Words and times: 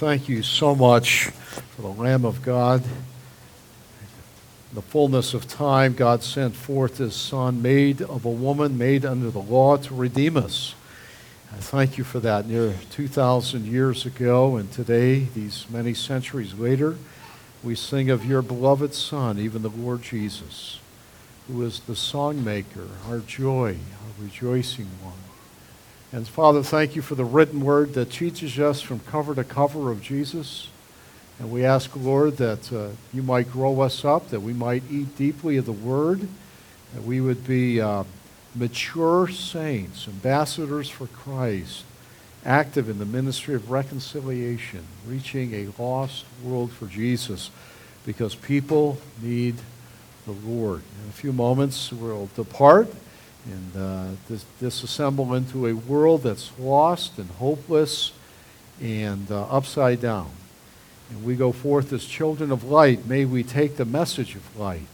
Thank 0.00 0.28
you 0.28 0.44
so 0.44 0.76
much 0.76 1.24
for 1.24 1.82
the 1.82 1.88
Lamb 1.88 2.24
of 2.24 2.40
God. 2.44 2.84
In 2.84 4.74
the 4.74 4.80
fullness 4.80 5.34
of 5.34 5.48
time, 5.48 5.94
God 5.94 6.22
sent 6.22 6.54
forth 6.54 6.98
His 6.98 7.16
Son, 7.16 7.60
made 7.60 8.00
of 8.02 8.24
a 8.24 8.30
woman, 8.30 8.78
made 8.78 9.04
under 9.04 9.28
the 9.28 9.40
law, 9.40 9.76
to 9.76 9.94
redeem 9.96 10.36
us. 10.36 10.76
I 11.52 11.56
thank 11.56 11.98
you 11.98 12.04
for 12.04 12.20
that. 12.20 12.46
Near 12.46 12.76
2,000 12.92 13.66
years 13.66 14.06
ago, 14.06 14.54
and 14.54 14.70
today, 14.70 15.26
these 15.34 15.66
many 15.68 15.94
centuries 15.94 16.54
later, 16.54 16.96
we 17.64 17.74
sing 17.74 18.08
of 18.08 18.24
your 18.24 18.40
beloved 18.40 18.94
Son, 18.94 19.36
even 19.40 19.62
the 19.62 19.68
Lord 19.68 20.02
Jesus, 20.02 20.78
who 21.48 21.60
is 21.64 21.80
the 21.80 21.94
songmaker, 21.94 22.86
our 23.08 23.18
joy, 23.18 23.70
our 23.70 24.24
rejoicing 24.24 24.90
one. 25.02 25.27
And 26.10 26.26
Father, 26.26 26.62
thank 26.62 26.96
you 26.96 27.02
for 27.02 27.16
the 27.16 27.24
written 27.24 27.60
word 27.60 27.92
that 27.92 28.10
teaches 28.10 28.58
us 28.58 28.80
from 28.80 29.00
cover 29.00 29.34
to 29.34 29.44
cover 29.44 29.90
of 29.90 30.00
Jesus. 30.00 30.70
And 31.38 31.50
we 31.50 31.66
ask, 31.66 31.90
Lord, 31.94 32.38
that 32.38 32.72
uh, 32.72 32.88
you 33.12 33.22
might 33.22 33.52
grow 33.52 33.82
us 33.82 34.06
up, 34.06 34.30
that 34.30 34.40
we 34.40 34.54
might 34.54 34.82
eat 34.90 35.18
deeply 35.18 35.58
of 35.58 35.66
the 35.66 35.72
word, 35.72 36.26
that 36.94 37.02
we 37.02 37.20
would 37.20 37.46
be 37.46 37.80
uh, 37.80 38.04
mature 38.54 39.28
saints, 39.28 40.08
ambassadors 40.08 40.88
for 40.88 41.08
Christ, 41.08 41.84
active 42.42 42.88
in 42.88 42.98
the 42.98 43.04
ministry 43.04 43.54
of 43.54 43.70
reconciliation, 43.70 44.86
reaching 45.06 45.52
a 45.52 45.68
lost 45.78 46.24
world 46.42 46.72
for 46.72 46.86
Jesus, 46.86 47.50
because 48.06 48.34
people 48.34 48.98
need 49.22 49.56
the 50.24 50.32
Lord. 50.32 50.80
In 51.02 51.10
a 51.10 51.12
few 51.12 51.34
moments, 51.34 51.92
we'll 51.92 52.30
depart 52.34 52.88
and 53.46 53.76
uh, 53.76 54.06
dis- 54.28 54.44
disassemble 54.60 55.36
into 55.36 55.66
a 55.66 55.74
world 55.74 56.22
that's 56.22 56.50
lost 56.58 57.18
and 57.18 57.30
hopeless 57.32 58.12
and 58.80 59.30
uh, 59.30 59.42
upside 59.44 60.00
down. 60.00 60.30
And 61.10 61.24
we 61.24 61.36
go 61.36 61.52
forth 61.52 61.92
as 61.92 62.04
children 62.04 62.52
of 62.52 62.64
light. 62.64 63.06
May 63.06 63.24
we 63.24 63.42
take 63.42 63.76
the 63.76 63.84
message 63.84 64.34
of 64.34 64.58
light. 64.58 64.86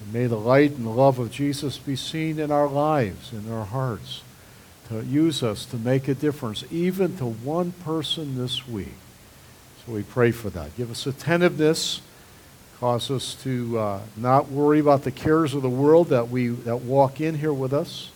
And 0.00 0.12
may 0.12 0.26
the 0.26 0.38
light 0.38 0.72
and 0.72 0.96
love 0.96 1.18
of 1.18 1.30
Jesus 1.30 1.78
be 1.78 1.96
seen 1.96 2.38
in 2.38 2.50
our 2.50 2.68
lives, 2.68 3.32
in 3.32 3.52
our 3.52 3.64
hearts, 3.64 4.22
to 4.88 5.04
use 5.04 5.42
us 5.42 5.64
to 5.66 5.76
make 5.76 6.08
a 6.08 6.14
difference, 6.14 6.64
even 6.70 7.16
to 7.18 7.26
one 7.26 7.72
person 7.72 8.36
this 8.38 8.66
week. 8.66 8.94
So 9.84 9.92
we 9.92 10.02
pray 10.02 10.30
for 10.30 10.50
that. 10.50 10.76
Give 10.76 10.90
us 10.90 11.06
attentiveness 11.06 12.00
Cause 12.80 13.10
us 13.10 13.34
to 13.42 13.78
uh, 13.78 14.00
not 14.16 14.50
worry 14.50 14.80
about 14.80 15.04
the 15.04 15.10
cares 15.10 15.52
of 15.52 15.60
the 15.60 15.68
world 15.68 16.08
that, 16.08 16.30
we, 16.30 16.48
that 16.48 16.78
walk 16.78 17.20
in 17.20 17.34
here 17.34 17.52
with 17.52 17.74
us, 17.74 18.10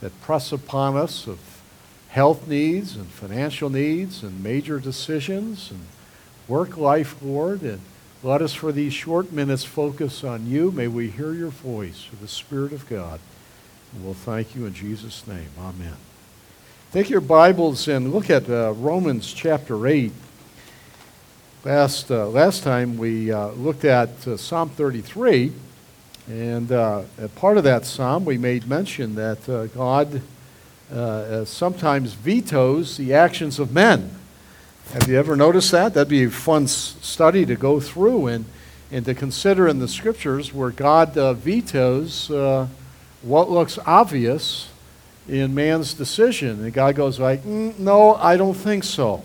that 0.00 0.20
press 0.20 0.50
upon 0.50 0.96
us 0.96 1.28
of 1.28 1.38
health 2.08 2.48
needs 2.48 2.96
and 2.96 3.06
financial 3.06 3.70
needs 3.70 4.24
and 4.24 4.42
major 4.42 4.80
decisions 4.80 5.70
and 5.70 5.80
work 6.48 6.76
life, 6.76 7.22
Lord. 7.22 7.62
And 7.62 7.80
let 8.24 8.42
us, 8.42 8.52
for 8.52 8.72
these 8.72 8.92
short 8.92 9.30
minutes, 9.30 9.62
focus 9.62 10.24
on 10.24 10.48
you. 10.48 10.72
May 10.72 10.88
we 10.88 11.08
hear 11.08 11.32
your 11.32 11.50
voice 11.50 12.02
through 12.02 12.18
the 12.20 12.26
Spirit 12.26 12.72
of 12.72 12.88
God. 12.88 13.20
And 13.92 14.04
we'll 14.04 14.14
thank 14.14 14.56
you 14.56 14.66
in 14.66 14.74
Jesus' 14.74 15.24
name. 15.28 15.50
Amen. 15.56 15.94
Take 16.92 17.10
your 17.10 17.20
Bibles 17.20 17.86
and 17.86 18.12
look 18.12 18.28
at 18.28 18.50
uh, 18.50 18.72
Romans 18.72 19.32
chapter 19.32 19.86
8. 19.86 20.10
Last, 21.62 22.10
uh, 22.10 22.26
last 22.26 22.62
time 22.62 22.96
we 22.96 23.30
uh, 23.30 23.48
looked 23.48 23.84
at 23.84 24.26
uh, 24.26 24.38
Psalm 24.38 24.70
33, 24.70 25.52
and 26.26 26.72
uh, 26.72 27.02
part 27.36 27.58
of 27.58 27.64
that 27.64 27.84
psalm 27.84 28.24
we 28.24 28.38
made 28.38 28.66
mention 28.66 29.14
that 29.16 29.46
uh, 29.46 29.66
God 29.66 30.22
uh, 30.90 31.44
sometimes 31.44 32.14
vetoes 32.14 32.96
the 32.96 33.12
actions 33.12 33.58
of 33.58 33.74
men. 33.74 34.10
Have 34.94 35.06
you 35.06 35.18
ever 35.18 35.36
noticed 35.36 35.70
that? 35.72 35.92
That'd 35.92 36.08
be 36.08 36.24
a 36.24 36.30
fun 36.30 36.62
s- 36.62 36.96
study 37.02 37.44
to 37.44 37.56
go 37.56 37.78
through 37.78 38.28
and, 38.28 38.46
and 38.90 39.04
to 39.04 39.12
consider 39.12 39.68
in 39.68 39.80
the 39.80 39.88
scriptures 39.88 40.54
where 40.54 40.70
God 40.70 41.12
vetoes 41.36 42.30
what 43.20 43.50
looks 43.50 43.78
obvious 43.84 44.70
in 45.28 45.54
man's 45.54 45.92
decision. 45.92 46.64
And 46.64 46.72
God 46.72 46.94
goes 46.94 47.20
like, 47.20 47.42
mm, 47.42 47.78
no, 47.78 48.14
I 48.14 48.38
don't 48.38 48.54
think 48.54 48.82
so. 48.82 49.22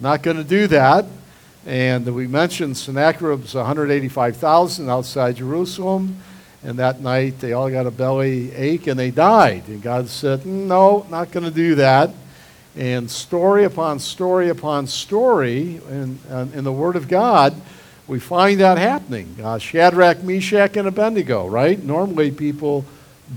Not 0.00 0.22
going 0.22 0.38
to 0.38 0.44
do 0.44 0.66
that. 0.68 1.04
And 1.66 2.14
we 2.14 2.26
mentioned 2.26 2.76
Sennacherib's 2.76 3.54
185,000 3.54 4.88
outside 4.88 5.36
Jerusalem. 5.36 6.16
And 6.62 6.78
that 6.78 7.00
night 7.00 7.38
they 7.40 7.52
all 7.52 7.70
got 7.70 7.86
a 7.86 7.90
belly 7.90 8.52
ache 8.54 8.86
and 8.86 8.98
they 8.98 9.10
died. 9.10 9.68
And 9.68 9.82
God 9.82 10.08
said, 10.08 10.44
No, 10.44 11.06
not 11.10 11.30
going 11.30 11.44
to 11.44 11.52
do 11.52 11.76
that. 11.76 12.10
And 12.76 13.10
story 13.10 13.64
upon 13.64 13.98
story 13.98 14.48
upon 14.48 14.86
story 14.86 15.80
in, 15.90 16.18
in 16.54 16.64
the 16.64 16.72
Word 16.72 16.96
of 16.96 17.08
God, 17.08 17.60
we 18.06 18.18
find 18.18 18.60
that 18.60 18.78
happening. 18.78 19.36
Uh, 19.42 19.58
Shadrach, 19.58 20.22
Meshach, 20.22 20.76
and 20.76 20.88
Abednego, 20.88 21.46
right? 21.46 21.82
Normally 21.82 22.30
people 22.30 22.84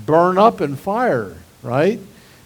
burn 0.06 0.38
up 0.38 0.62
in 0.62 0.76
fire, 0.76 1.36
right? 1.62 2.00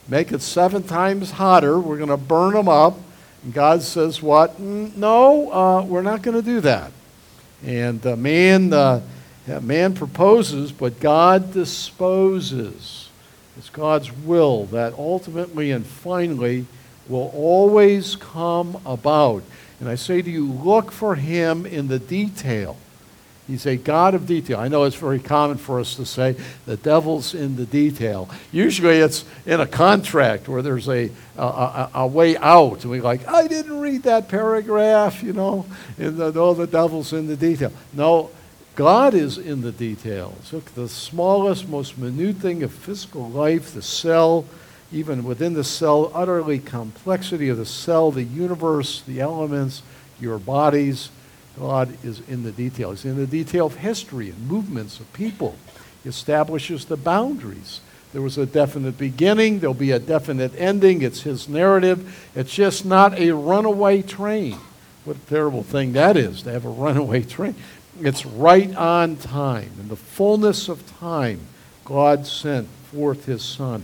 Make 0.08 0.32
it 0.32 0.42
seven 0.42 0.84
times 0.84 1.32
hotter. 1.32 1.80
We're 1.80 1.98
going 1.98 2.10
to 2.10 2.18
burn 2.18 2.54
them 2.54 2.68
up. 2.68 2.98
And 3.46 3.54
God 3.54 3.84
says, 3.84 4.24
What? 4.24 4.60
No, 4.60 5.52
uh, 5.52 5.86
we're 5.86 6.02
not 6.02 6.24
going 6.24 6.36
to 6.36 6.42
do 6.42 6.62
that. 6.62 6.92
And 7.64 8.06
uh, 8.06 8.16
man, 8.16 8.74
uh, 8.74 9.02
man 9.62 9.94
proposes, 9.94 10.72
but 10.72 11.00
God 11.00 11.54
disposes. 11.54 13.10
It's 13.56 13.70
God's 13.70 14.12
will 14.12 14.66
that 14.66 14.94
ultimately 14.94 15.72
and 15.72 15.86
finally 15.86 16.66
will 17.08 17.32
always 17.36 18.16
come 18.16 18.82
about. 18.84 19.44
And 19.80 19.88
I 19.90 19.96
say 19.96 20.24
to 20.24 20.30
you, 20.30 20.52
look 20.52 20.92
for 20.92 21.14
Him 21.14 21.68
in 21.68 21.88
the 21.88 22.00
detail. 22.00 22.78
He's 23.48 23.68
a 23.68 23.76
God 23.76 24.16
of 24.16 24.26
detail. 24.26 24.60
I 24.60 24.68
know 24.70 24.86
it's 24.86 24.96
very 24.96 25.20
common 25.20 25.58
for 25.58 25.80
us 25.80 25.96
to 25.96 26.06
say 26.06 26.36
the 26.66 26.78
devil's 26.78 27.36
in 27.36 27.56
the 27.56 27.66
detail. 27.66 28.28
Usually 28.52 28.98
it's 28.98 29.24
in 29.46 29.62
a 29.62 29.68
contract 29.68 30.48
where 30.48 30.64
there's 30.64 30.90
a, 30.90 31.12
a, 31.38 31.44
a, 31.44 31.92
a 31.94 32.08
way 32.08 32.38
out. 32.38 32.82
And 32.82 32.90
we're 32.90 33.04
like, 33.04 33.28
I 33.28 33.48
didn't 33.48 33.80
read 33.80 34.04
that 34.04 34.30
paragraph, 34.30 35.22
you 35.22 35.34
know, 35.34 35.66
and 36.00 36.18
the, 36.18 36.34
oh, 36.36 36.56
the 36.56 36.66
devil's 36.66 37.14
in 37.14 37.28
the 37.28 37.38
detail. 37.38 37.72
No, 37.94 38.32
God 38.76 39.14
is 39.14 39.38
in 39.38 39.62
the 39.62 39.72
details. 39.72 40.52
Look, 40.52 40.74
the 40.74 40.90
smallest, 40.90 41.70
most 41.70 42.00
minute 42.00 42.38
thing 42.38 42.64
of 42.64 42.74
physical 42.74 43.30
life, 43.30 43.74
the 43.74 43.84
cell, 43.84 44.46
even 44.92 45.24
within 45.24 45.54
the 45.54 45.64
cell, 45.64 46.12
utterly 46.16 46.58
complexity 46.58 47.50
of 47.50 47.58
the 47.58 47.66
cell, 47.66 48.10
the 48.10 48.24
universe, 48.24 49.02
the 49.02 49.22
elements, 49.22 49.84
your 50.20 50.40
bodies, 50.40 51.10
God 51.58 51.98
is 52.04 52.22
in 52.28 52.44
the 52.44 52.52
detail. 52.52 52.92
He's 52.92 53.06
in 53.06 53.18
the 53.18 53.28
detail 53.28 53.68
of 53.68 53.76
history 53.76 54.30
and 54.30 54.48
movements 54.48 55.00
of 55.00 55.12
people. 55.14 55.56
He 56.04 56.10
establishes 56.10 56.86
the 56.86 56.98
boundaries. 56.98 57.82
There 58.14 58.22
was 58.22 58.38
a 58.38 58.46
definite 58.46 58.98
beginning, 58.98 59.60
there'll 59.60 59.74
be 59.74 59.92
a 59.92 60.00
definite 60.00 60.54
ending. 60.58 61.02
It's 61.02 61.22
his 61.22 61.50
narrative. 61.50 62.30
It's 62.36 62.54
just 62.54 62.86
not 62.86 63.18
a 63.20 63.32
runaway 63.32 64.02
train. 64.02 64.58
What 65.04 65.18
a 65.18 65.20
terrible 65.28 65.64
thing 65.64 65.94
that 65.94 66.18
is 66.18 66.44
to 66.44 66.52
have 66.52 66.66
a 66.66 66.70
runaway 66.70 67.24
train. 67.24 67.56
It's 68.00 68.26
right 68.26 68.74
on 68.76 69.18
time. 69.18 69.72
In 69.80 69.88
the 69.88 69.96
fullness 69.96 70.70
of 70.70 70.86
time, 71.00 71.42
God 71.84 72.26
sent 72.26 72.68
forth 72.92 73.26
his 73.26 73.44
Son. 73.44 73.84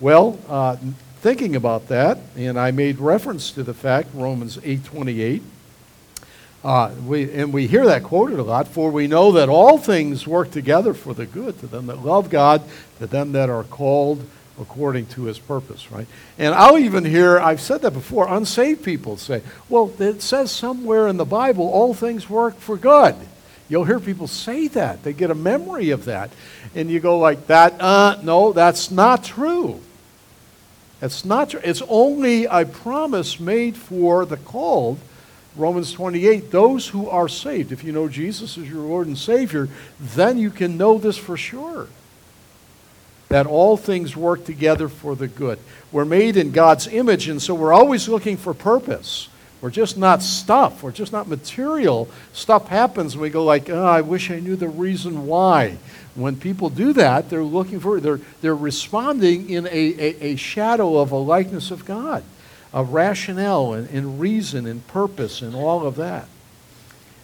Well, 0.00 0.38
uh, 0.48 0.76
thinking 1.20 1.56
about 1.56 1.88
that, 1.88 2.18
and 2.36 2.58
I 2.58 2.70
made 2.70 2.98
reference 2.98 3.50
to 3.52 3.62
the 3.62 3.72
fact, 3.72 4.08
Romans 4.12 4.58
8.28, 4.58 5.40
uh, 6.64 6.90
we, 7.06 7.30
and 7.30 7.52
we 7.52 7.66
hear 7.66 7.84
that 7.84 8.02
quoted 8.02 8.38
a 8.38 8.42
lot, 8.42 8.66
for 8.66 8.90
we 8.90 9.06
know 9.06 9.32
that 9.32 9.50
all 9.50 9.76
things 9.76 10.26
work 10.26 10.50
together 10.50 10.94
for 10.94 11.12
the 11.12 11.26
good 11.26 11.58
to 11.60 11.66
them 11.66 11.86
that 11.86 12.02
love 12.02 12.30
God, 12.30 12.62
to 12.98 13.06
them 13.06 13.32
that 13.32 13.50
are 13.50 13.64
called 13.64 14.24
according 14.58 15.04
to 15.06 15.24
his 15.24 15.38
purpose, 15.38 15.90
right? 15.92 16.06
And 16.38 16.54
I'll 16.54 16.78
even 16.78 17.04
hear, 17.04 17.38
I've 17.38 17.60
said 17.60 17.82
that 17.82 17.90
before, 17.90 18.32
unsaved 18.32 18.82
people 18.82 19.16
say, 19.16 19.42
well, 19.68 19.92
it 19.98 20.22
says 20.22 20.50
somewhere 20.50 21.08
in 21.08 21.16
the 21.18 21.24
Bible, 21.24 21.68
all 21.68 21.92
things 21.92 22.30
work 22.30 22.56
for 22.58 22.76
good. 22.76 23.16
You'll 23.68 23.84
hear 23.84 24.00
people 24.00 24.28
say 24.28 24.68
that. 24.68 25.02
They 25.02 25.12
get 25.12 25.30
a 25.30 25.34
memory 25.34 25.90
of 25.90 26.04
that. 26.04 26.30
And 26.74 26.90
you 26.90 27.00
go 27.00 27.18
like 27.18 27.48
that, 27.48 27.80
uh, 27.80 28.18
no, 28.22 28.52
that's 28.52 28.90
not 28.90 29.24
true. 29.24 29.80
That's 31.00 31.24
not 31.24 31.50
true. 31.50 31.60
It's 31.62 31.82
only 31.88 32.44
a 32.44 32.64
promise 32.64 33.40
made 33.40 33.76
for 33.76 34.24
the 34.24 34.36
called 34.36 34.98
Romans 35.56 35.92
28, 35.92 36.50
those 36.50 36.88
who 36.88 37.08
are 37.08 37.28
saved, 37.28 37.70
if 37.70 37.84
you 37.84 37.92
know 37.92 38.08
Jesus 38.08 38.58
as 38.58 38.68
your 38.68 38.82
Lord 38.82 39.06
and 39.06 39.16
Savior, 39.16 39.68
then 40.00 40.36
you 40.36 40.50
can 40.50 40.76
know 40.76 40.98
this 40.98 41.16
for 41.16 41.36
sure. 41.36 41.86
That 43.28 43.46
all 43.46 43.76
things 43.76 44.16
work 44.16 44.44
together 44.44 44.88
for 44.88 45.14
the 45.14 45.28
good. 45.28 45.58
We're 45.92 46.04
made 46.04 46.36
in 46.36 46.50
God's 46.50 46.88
image, 46.88 47.28
and 47.28 47.40
so 47.40 47.54
we're 47.54 47.72
always 47.72 48.08
looking 48.08 48.36
for 48.36 48.52
purpose. 48.52 49.28
We're 49.60 49.70
just 49.70 49.96
not 49.96 50.22
stuff. 50.22 50.82
We're 50.82 50.92
just 50.92 51.12
not 51.12 51.28
material. 51.28 52.08
Stuff 52.32 52.68
happens, 52.68 53.14
and 53.14 53.22
we 53.22 53.30
go 53.30 53.44
like, 53.44 53.70
oh, 53.70 53.84
I 53.84 54.02
wish 54.02 54.30
I 54.30 54.40
knew 54.40 54.56
the 54.56 54.68
reason 54.68 55.26
why. 55.26 55.78
When 56.16 56.36
people 56.36 56.68
do 56.68 56.92
that, 56.94 57.30
they're 57.30 57.44
looking 57.44 57.80
for, 57.80 57.98
they're, 57.98 58.20
they're 58.40 58.54
responding 58.54 59.48
in 59.48 59.66
a, 59.66 59.70
a, 59.70 60.32
a 60.32 60.36
shadow 60.36 60.98
of 60.98 61.12
a 61.12 61.16
likeness 61.16 61.70
of 61.70 61.84
God. 61.84 62.24
Of 62.74 62.92
rationale 62.92 63.72
and, 63.72 63.88
and 63.88 64.20
reason 64.20 64.66
and 64.66 64.84
purpose 64.88 65.40
and 65.40 65.54
all 65.54 65.86
of 65.86 65.94
that. 65.94 66.26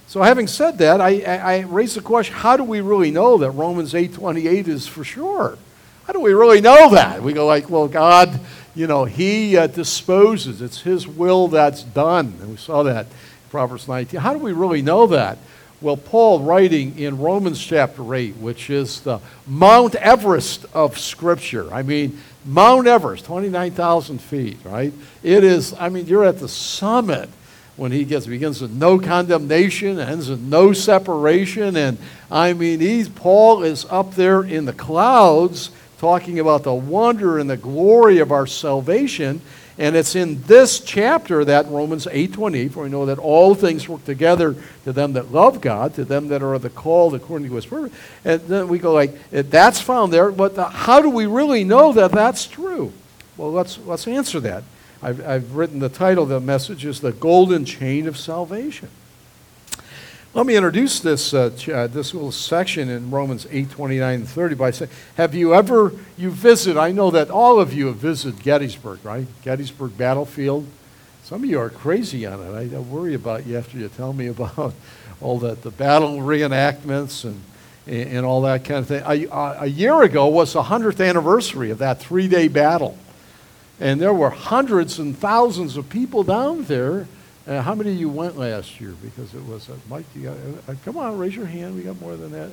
So 0.07 0.23
having 0.23 0.47
said 0.47 0.79
that, 0.79 1.01
I, 1.01 1.21
I, 1.23 1.37
I 1.37 1.59
raise 1.63 1.97
the 1.97 2.01
question, 2.01 2.37
how 2.37 2.57
do 2.57 2.63
we 2.63 2.81
really 2.81 3.11
know 3.11 3.37
that 3.39 3.51
Romans 3.51 3.93
8.28 3.93 4.69
is 4.69 4.87
for 4.87 5.03
sure? 5.05 5.59
How 6.07 6.13
do 6.13 6.21
we 6.21 6.33
really 6.33 6.61
know 6.61 6.91
that? 6.91 7.23
We 7.23 7.33
go 7.33 7.47
like, 7.47 7.69
well, 7.69 7.89
God, 7.89 8.41
you 8.77 8.87
know, 8.87 9.05
He 9.05 9.57
uh, 9.57 9.67
disposes. 9.67 10.63
It's 10.63 10.83
His 10.83 11.07
will 11.07 11.49
that's 11.49 11.83
done. 11.83 12.35
And 12.41 12.51
we 12.51 12.57
saw 12.57 12.85
that 12.85 13.07
in 13.07 13.13
Proverbs 13.51 13.89
19. 13.89 14.21
How 14.21 14.33
do 14.33 14.39
we 14.39 14.53
really 14.53 14.83
know 14.83 15.09
that? 15.09 15.39
Well, 15.81 15.97
Paul, 15.97 16.41
writing 16.41 16.99
in 16.99 17.19
Romans 17.19 17.61
chapter 17.61 18.15
8, 18.15 18.37
which 18.37 18.69
is 18.71 19.01
the 19.01 19.21
Mount 19.47 19.95
Everest 19.97 20.67
of 20.75 20.99
Scripture. 20.99 21.73
I 21.73 21.83
mean, 21.83 22.21
Mount 22.45 22.87
Everest, 22.87 23.27
29,000 23.27 24.19
feet, 24.21 24.59
right? 24.65 24.93
It 25.23 25.45
is, 25.45 25.75
I 25.75 25.89
mean, 25.89 26.07
you're 26.07 26.25
at 26.25 26.39
the 26.39 26.49
summit 26.49 27.29
when 27.77 27.93
he 27.93 28.05
gets 28.05 28.27
begins 28.27 28.61
with 28.61 28.73
no 28.73 28.99
condemnation, 28.99 29.99
ends 29.99 30.29
with 30.29 30.41
no 30.41 30.73
separation. 30.73 31.77
And 31.77 31.99
I 32.31 32.53
mean, 32.53 32.81
he's, 32.81 33.09
Paul 33.09 33.63
is 33.63 33.87
up 33.89 34.15
there 34.15 34.43
in 34.43 34.67
the 34.67 34.73
clouds 34.73 35.71
talking 35.99 36.39
about 36.39 36.63
the 36.63 36.75
wonder 36.75 37.39
and 37.39 37.49
the 37.49 37.57
glory 37.57 38.19
of 38.19 38.33
our 38.33 38.47
salvation. 38.47 39.41
And 39.81 39.97
it's 39.97 40.15
in 40.15 40.43
this 40.43 40.79
chapter 40.79 41.43
that 41.43 41.67
Romans 41.71 42.07
8:20, 42.07 42.69
for 42.69 42.83
we 42.83 42.91
know 42.91 43.07
that 43.07 43.19
all 43.19 43.55
things 43.55 43.89
work 43.89 44.05
together 44.05 44.55
to 44.85 44.93
them 44.93 45.15
that 45.15 45.33
love 45.33 45.63
God, 45.63 45.95
to 45.95 46.05
them 46.05 46.29
that 46.29 46.43
are 46.43 46.59
the 46.59 46.69
called 46.69 47.15
according 47.15 47.49
to 47.49 47.55
His 47.55 47.65
purpose. 47.65 47.91
And 48.23 48.43
then 48.43 48.69
we 48.69 48.79
go 48.79 48.93
like, 48.93 49.17
that's 49.31 49.81
found 49.81 50.13
there, 50.13 50.31
but 50.33 50.55
the, 50.55 50.67
how 50.67 51.01
do 51.01 51.09
we 51.09 51.25
really 51.25 51.65
know 51.65 51.95
that 51.95 52.13
that's 52.13 52.47
true? 52.47 52.93
Well, 53.39 53.53
let's 53.53 53.79
let's 53.87 54.07
answer 54.07 54.39
that. 54.41 54.65
I've, 55.03 55.27
I've 55.27 55.57
written 55.57 55.79
the 55.79 55.89
title 55.89 56.25
of 56.25 56.29
the 56.29 56.41
message 56.41 56.85
is 56.85 57.01
the 57.01 57.13
Golden 57.13 57.65
Chain 57.65 58.07
of 58.07 58.19
Salvation. 58.19 58.91
Let 60.33 60.47
me 60.47 60.55
introduce 60.55 61.01
this, 61.01 61.35
uh, 61.35 61.51
uh, 61.73 61.89
this 61.89 62.15
little 62.15 62.31
section 62.31 62.89
in 62.89 63.11
Romans 63.11 63.49
8, 63.51 63.69
29 63.69 64.15
and 64.15 64.29
30 64.29 64.55
by 64.55 64.71
saying, 64.71 64.93
have 65.17 65.35
you 65.35 65.57
ever, 65.57 65.93
you 66.17 66.31
visit, 66.31 66.77
I 66.77 66.93
know 66.93 67.11
that 67.11 67.31
all 67.31 67.59
of 67.59 67.73
you 67.73 67.89
have 67.89 67.97
visited 67.97 68.41
Gettysburg, 68.41 69.01
right? 69.03 69.27
Gettysburg 69.43 69.99
Battlefield. 69.99 70.69
Some 71.25 71.43
of 71.43 71.51
you 71.51 71.59
are 71.59 71.69
crazy 71.69 72.27
on 72.27 72.41
it. 72.41 72.73
I, 72.73 72.77
I 72.77 72.79
worry 72.79 73.15
about 73.15 73.45
you 73.45 73.59
after 73.59 73.77
you 73.77 73.89
tell 73.89 74.13
me 74.13 74.27
about 74.29 74.73
all 75.21 75.41
that, 75.41 75.63
the 75.63 75.73
battle 75.73 76.19
reenactments 76.19 77.25
and, 77.25 77.43
and, 77.89 78.25
all 78.25 78.43
that 78.43 78.65
kind 78.65 78.79
of 78.79 78.87
thing. 78.87 79.03
A, 79.05 79.63
a 79.63 79.67
year 79.67 80.01
ago 80.05 80.29
was 80.29 80.53
the 80.53 80.63
100th 80.63 81.05
anniversary 81.05 81.73
of 81.73 81.79
that 81.79 81.99
three-day 81.99 82.47
battle. 82.47 82.97
And 83.81 84.01
there 84.01 84.15
were 84.15 84.31
hundreds 84.31 85.01
and 85.01 85.19
thousands 85.19 85.77
of 85.77 85.89
people 85.89 86.23
down 86.23 86.67
there 86.67 87.09
uh, 87.47 87.63
how 87.63 87.75
many 87.75 87.93
of 87.93 87.97
you 87.97 88.09
went 88.09 88.37
last 88.39 88.81
year? 88.81 88.95
Because 89.03 89.35
it 89.35 89.45
was, 89.45 89.69
uh, 89.71 89.75
Mike, 89.89 90.05
you 90.15 90.23
got, 90.25 90.37
uh, 90.69 90.75
come 90.85 90.97
on, 90.97 91.19
raise 91.19 91.35
your 91.35 91.47
hand. 91.47 91.75
We 91.75 91.83
got 91.83 92.01
more 92.01 92.17
than 92.17 92.33
that. 92.33 92.51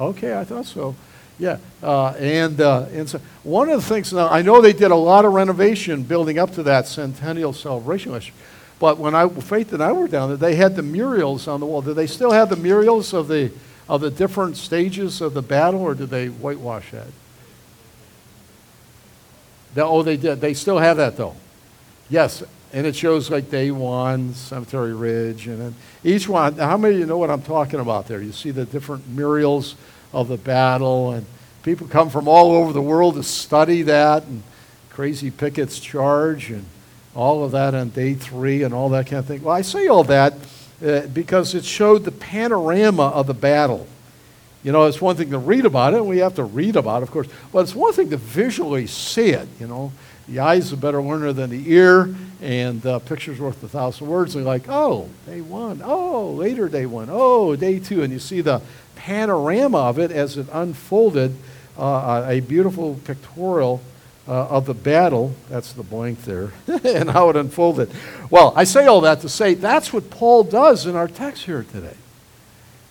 okay, 0.00 0.38
I 0.38 0.44
thought 0.44 0.66
so. 0.66 0.94
Yeah, 1.38 1.58
uh, 1.82 2.08
and, 2.12 2.60
uh, 2.60 2.86
and 2.92 3.08
so 3.08 3.20
one 3.42 3.68
of 3.68 3.82
the 3.82 3.86
things, 3.86 4.10
now 4.10 4.28
I 4.28 4.40
know 4.40 4.62
they 4.62 4.72
did 4.72 4.90
a 4.90 4.96
lot 4.96 5.26
of 5.26 5.34
renovation 5.34 6.02
building 6.02 6.38
up 6.38 6.52
to 6.52 6.62
that 6.62 6.86
centennial 6.86 7.52
celebration 7.52 8.12
last 8.12 8.28
year, 8.28 8.36
but 8.78 8.96
when 8.96 9.14
I, 9.14 9.28
Faith 9.28 9.72
and 9.74 9.82
I 9.82 9.92
were 9.92 10.08
down 10.08 10.28
there, 10.28 10.38
they 10.38 10.54
had 10.54 10.76
the 10.76 10.82
murals 10.82 11.46
on 11.46 11.60
the 11.60 11.66
wall. 11.66 11.82
Do 11.82 11.92
they 11.92 12.06
still 12.06 12.30
have 12.30 12.48
the 12.48 12.56
murals 12.56 13.12
of 13.12 13.28
the, 13.28 13.50
of 13.86 14.00
the 14.00 14.10
different 14.10 14.56
stages 14.56 15.20
of 15.20 15.34
the 15.34 15.42
battle, 15.42 15.80
or 15.80 15.94
did 15.94 16.08
they 16.08 16.28
whitewash 16.28 16.90
that? 16.92 17.06
The, 19.74 19.84
oh, 19.84 20.02
they 20.02 20.16
did. 20.16 20.40
They 20.40 20.54
still 20.54 20.78
have 20.78 20.96
that, 20.96 21.18
though. 21.18 21.36
Yes, 22.08 22.42
and 22.76 22.86
it 22.86 22.94
shows 22.94 23.30
like 23.30 23.50
day 23.50 23.70
one, 23.70 24.34
Cemetery 24.34 24.92
Ridge, 24.92 25.46
and 25.46 25.58
then 25.58 25.74
each 26.04 26.28
one. 26.28 26.56
How 26.56 26.76
many 26.76 26.96
of 26.96 27.00
you 27.00 27.06
know 27.06 27.16
what 27.16 27.30
I'm 27.30 27.40
talking 27.40 27.80
about 27.80 28.06
there? 28.06 28.20
You 28.20 28.32
see 28.32 28.50
the 28.50 28.66
different 28.66 29.08
murals 29.08 29.76
of 30.12 30.28
the 30.28 30.36
battle, 30.36 31.12
and 31.12 31.24
people 31.62 31.86
come 31.86 32.10
from 32.10 32.28
all 32.28 32.52
over 32.52 32.74
the 32.74 32.82
world 32.82 33.14
to 33.14 33.22
study 33.22 33.80
that, 33.80 34.24
and 34.24 34.42
Crazy 34.90 35.30
Pickett's 35.30 35.80
charge, 35.80 36.50
and 36.50 36.66
all 37.14 37.44
of 37.44 37.52
that 37.52 37.74
on 37.74 37.88
day 37.88 38.12
three, 38.12 38.62
and 38.62 38.74
all 38.74 38.90
that 38.90 39.06
kind 39.06 39.20
of 39.20 39.24
thing. 39.24 39.42
Well, 39.42 39.56
I 39.56 39.62
say 39.62 39.86
all 39.86 40.04
that 40.04 40.34
uh, 40.84 41.06
because 41.06 41.54
it 41.54 41.64
showed 41.64 42.04
the 42.04 42.12
panorama 42.12 43.04
of 43.04 43.26
the 43.26 43.34
battle. 43.34 43.86
You 44.62 44.72
know, 44.72 44.84
it's 44.84 45.00
one 45.00 45.16
thing 45.16 45.30
to 45.30 45.38
read 45.38 45.64
about 45.64 45.94
it, 45.94 46.00
and 46.00 46.08
we 46.08 46.18
have 46.18 46.34
to 46.34 46.44
read 46.44 46.76
about 46.76 47.00
it, 47.00 47.04
of 47.04 47.10
course, 47.10 47.28
but 47.54 47.60
it's 47.60 47.74
one 47.74 47.94
thing 47.94 48.10
to 48.10 48.18
visually 48.18 48.86
see 48.86 49.30
it, 49.30 49.48
you 49.58 49.66
know. 49.66 49.92
The 50.28 50.40
eye 50.40 50.56
is 50.56 50.72
a 50.72 50.76
better 50.76 51.00
learner 51.00 51.32
than 51.32 51.50
the 51.50 51.72
ear, 51.72 52.12
and 52.42 52.84
uh, 52.84 52.98
picture's 52.98 53.38
worth 53.38 53.62
a 53.62 53.68
thousand 53.68 54.08
words. 54.08 54.34
And 54.34 54.44
you're 54.44 54.52
like, 54.52 54.68
oh, 54.68 55.08
day 55.24 55.40
one. 55.40 55.80
Oh, 55.84 56.30
later 56.32 56.68
day 56.68 56.84
one. 56.84 57.08
Oh, 57.10 57.54
day 57.54 57.78
two. 57.78 58.02
And 58.02 58.12
you 58.12 58.18
see 58.18 58.40
the 58.40 58.60
panorama 58.96 59.78
of 59.78 60.00
it 60.00 60.10
as 60.10 60.36
it 60.36 60.48
unfolded, 60.52 61.36
uh, 61.78 62.24
a 62.26 62.40
beautiful 62.40 62.98
pictorial 63.04 63.80
uh, 64.26 64.48
of 64.48 64.66
the 64.66 64.74
battle. 64.74 65.32
That's 65.48 65.72
the 65.72 65.84
blank 65.84 66.22
there, 66.22 66.50
and 66.84 67.08
how 67.08 67.30
it 67.30 67.36
unfolded. 67.36 67.92
Well, 68.28 68.52
I 68.56 68.64
say 68.64 68.86
all 68.86 69.02
that 69.02 69.20
to 69.20 69.28
say 69.28 69.54
that's 69.54 69.92
what 69.92 70.10
Paul 70.10 70.42
does 70.42 70.86
in 70.86 70.96
our 70.96 71.06
text 71.08 71.44
here 71.44 71.64
today. 71.70 71.96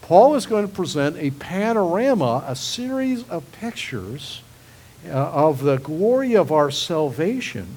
Paul 0.02 0.36
is 0.36 0.46
going 0.46 0.66
to 0.66 0.74
present 0.74 1.18
a 1.18 1.32
panorama, 1.32 2.46
a 2.48 2.56
series 2.56 3.28
of 3.28 3.52
pictures 3.52 4.42
uh, 5.08 5.32
of 5.32 5.62
the 5.62 5.78
glory 5.78 6.36
of 6.36 6.52
our 6.52 6.72
salvation. 6.72 7.68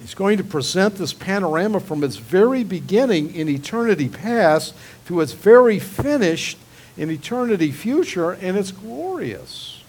He's 0.00 0.14
going 0.14 0.38
to 0.38 0.44
present 0.44 0.96
this 0.96 1.12
panorama 1.12 1.80
from 1.80 2.04
its 2.04 2.16
very 2.16 2.64
beginning 2.64 3.34
in 3.34 3.48
eternity 3.48 4.08
past 4.08 4.74
to 5.06 5.20
its 5.20 5.32
very 5.32 5.78
finished 5.78 6.58
in 6.96 7.10
eternity 7.10 7.72
future, 7.72 8.32
and 8.32 8.56
it's 8.56 8.72
glorious. 8.72 9.82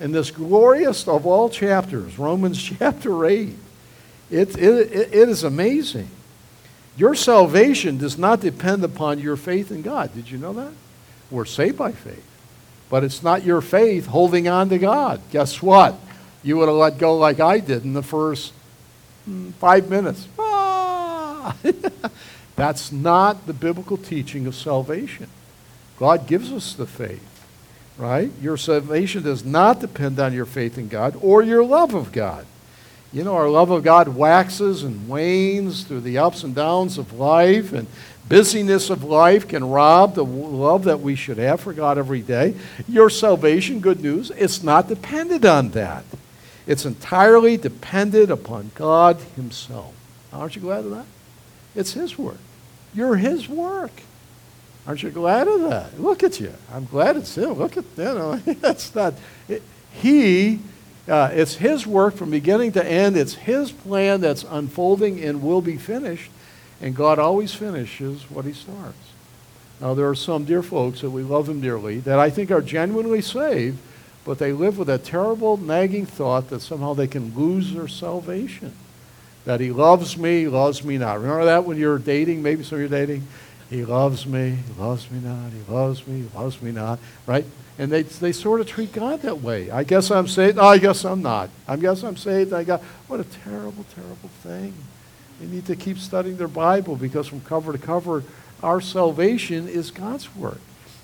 And 0.00 0.14
this 0.14 0.30
glorious 0.30 1.06
of 1.08 1.26
all 1.26 1.48
chapters, 1.48 2.18
Romans 2.18 2.62
chapter 2.78 3.24
8, 3.24 3.54
it, 4.30 4.58
it, 4.58 4.92
it 4.92 5.28
is 5.28 5.44
amazing. 5.44 6.08
Your 6.96 7.14
salvation 7.14 7.98
does 7.98 8.16
not 8.16 8.40
depend 8.40 8.82
upon 8.82 9.18
your 9.18 9.36
faith 9.36 9.70
in 9.70 9.82
God. 9.82 10.14
Did 10.14 10.30
you 10.30 10.38
know 10.38 10.54
that? 10.54 10.72
We're 11.30 11.44
saved 11.44 11.76
by 11.76 11.92
faith. 11.92 12.24
But 12.88 13.04
it's 13.04 13.22
not 13.22 13.44
your 13.44 13.60
faith 13.60 14.06
holding 14.06 14.48
on 14.48 14.68
to 14.68 14.78
God. 14.78 15.20
Guess 15.30 15.60
what? 15.62 15.98
You 16.42 16.56
would 16.58 16.68
have 16.68 16.76
let 16.76 16.98
go 16.98 17.16
like 17.16 17.40
I 17.40 17.58
did 17.58 17.84
in 17.84 17.92
the 17.92 18.02
first 18.02 18.52
hmm, 19.24 19.50
five 19.52 19.90
minutes. 19.90 20.28
Ah! 20.38 21.56
That's 22.56 22.90
not 22.90 23.46
the 23.46 23.52
biblical 23.52 23.96
teaching 23.96 24.46
of 24.46 24.54
salvation. 24.54 25.28
God 25.98 26.26
gives 26.26 26.52
us 26.52 26.74
the 26.74 26.86
faith, 26.86 27.46
right? 27.98 28.30
Your 28.40 28.56
salvation 28.56 29.22
does 29.22 29.44
not 29.44 29.80
depend 29.80 30.18
on 30.20 30.32
your 30.32 30.44
faith 30.44 30.78
in 30.78 30.88
God 30.88 31.16
or 31.20 31.42
your 31.42 31.64
love 31.64 31.94
of 31.94 32.12
God. 32.12 32.46
You 33.16 33.24
know, 33.24 33.34
our 33.34 33.48
love 33.48 33.70
of 33.70 33.82
God 33.82 34.08
waxes 34.08 34.82
and 34.82 35.08
wanes 35.08 35.84
through 35.84 36.02
the 36.02 36.18
ups 36.18 36.42
and 36.42 36.54
downs 36.54 36.98
of 36.98 37.14
life, 37.14 37.72
and 37.72 37.88
busyness 38.28 38.90
of 38.90 39.04
life 39.04 39.48
can 39.48 39.70
rob 39.70 40.16
the 40.16 40.22
love 40.22 40.84
that 40.84 41.00
we 41.00 41.16
should 41.16 41.38
have 41.38 41.62
for 41.62 41.72
God 41.72 41.96
every 41.96 42.20
day. 42.20 42.54
Your 42.86 43.08
salvation, 43.08 43.80
good 43.80 44.02
news, 44.02 44.30
it's 44.32 44.62
not 44.62 44.88
dependent 44.88 45.46
on 45.46 45.70
that. 45.70 46.04
It's 46.66 46.84
entirely 46.84 47.56
dependent 47.56 48.30
upon 48.30 48.72
God 48.74 49.16
Himself. 49.34 49.94
Aren't 50.30 50.54
you 50.54 50.60
glad 50.60 50.84
of 50.84 50.90
that? 50.90 51.06
It's 51.74 51.94
His 51.94 52.18
work. 52.18 52.36
You're 52.92 53.16
His 53.16 53.48
work. 53.48 54.02
Aren't 54.86 55.02
you 55.02 55.08
glad 55.08 55.48
of 55.48 55.62
that? 55.62 55.98
Look 55.98 56.22
at 56.22 56.38
you. 56.38 56.52
I'm 56.70 56.84
glad 56.84 57.16
it's 57.16 57.34
Him. 57.34 57.54
Look 57.54 57.78
at, 57.78 57.84
you 57.96 58.04
know, 58.04 58.36
that's 58.60 58.94
not, 58.94 59.14
it, 59.48 59.62
He 59.90 60.60
uh, 61.08 61.30
it's 61.32 61.56
His 61.56 61.86
work 61.86 62.14
from 62.14 62.30
beginning 62.30 62.72
to 62.72 62.84
end. 62.84 63.16
It's 63.16 63.34
His 63.34 63.70
plan 63.70 64.20
that's 64.20 64.44
unfolding 64.44 65.22
and 65.22 65.42
will 65.42 65.60
be 65.60 65.76
finished. 65.76 66.30
And 66.80 66.94
God 66.94 67.18
always 67.18 67.54
finishes 67.54 68.30
what 68.30 68.44
He 68.44 68.52
starts. 68.52 68.96
Now, 69.80 69.94
there 69.94 70.08
are 70.08 70.14
some 70.14 70.44
dear 70.44 70.62
folks 70.62 71.00
that 71.02 71.10
we 71.10 71.22
love 71.22 71.48
Him 71.48 71.60
dearly 71.60 72.00
that 72.00 72.18
I 72.18 72.30
think 72.30 72.50
are 72.50 72.62
genuinely 72.62 73.22
saved, 73.22 73.78
but 74.24 74.38
they 74.38 74.52
live 74.52 74.78
with 74.78 74.88
a 74.88 74.98
terrible, 74.98 75.56
nagging 75.56 76.06
thought 76.06 76.48
that 76.50 76.60
somehow 76.60 76.94
they 76.94 77.06
can 77.06 77.34
lose 77.34 77.72
their 77.72 77.88
salvation. 77.88 78.72
That 79.44 79.60
He 79.60 79.70
loves 79.70 80.16
me, 80.16 80.48
loves 80.48 80.82
me 80.82 80.98
not. 80.98 81.20
Remember 81.20 81.44
that 81.44 81.64
when 81.64 81.76
you're 81.76 81.98
dating? 81.98 82.42
Maybe 82.42 82.64
some 82.64 82.76
of 82.76 82.80
you 82.80 82.86
are 82.86 83.06
dating. 83.06 83.26
He 83.70 83.84
loves 83.84 84.26
me, 84.26 84.50
He 84.50 84.80
loves 84.80 85.10
me 85.10 85.20
not, 85.20 85.50
He 85.50 85.72
loves 85.72 86.06
me, 86.06 86.22
He 86.22 86.38
loves 86.38 86.62
me 86.62 86.72
not, 86.72 86.98
right? 87.26 87.44
And 87.78 87.92
they, 87.92 88.02
they 88.02 88.32
sort 88.32 88.60
of 88.60 88.66
treat 88.66 88.92
God 88.92 89.22
that 89.22 89.42
way. 89.42 89.70
I 89.70 89.84
guess 89.84 90.10
I'm 90.10 90.28
saved. 90.28 90.58
I 90.58 90.78
guess 90.78 91.04
I'm 91.04 91.20
not. 91.20 91.50
I 91.68 91.76
guess 91.76 92.02
I'm 92.02 92.16
saved. 92.16 92.52
I 92.52 92.64
got 92.64 92.80
what 93.06 93.20
a 93.20 93.24
terrible, 93.24 93.84
terrible 93.94 94.30
thing. 94.42 94.72
They 95.40 95.46
need 95.46 95.66
to 95.66 95.76
keep 95.76 95.98
studying 95.98 96.38
their 96.38 96.48
Bible 96.48 96.96
because 96.96 97.28
from 97.28 97.42
cover 97.42 97.72
to 97.72 97.78
cover, 97.78 98.24
our 98.62 98.80
salvation 98.80 99.68
is 99.68 99.90
God's 99.90 100.34
work. 100.34 100.60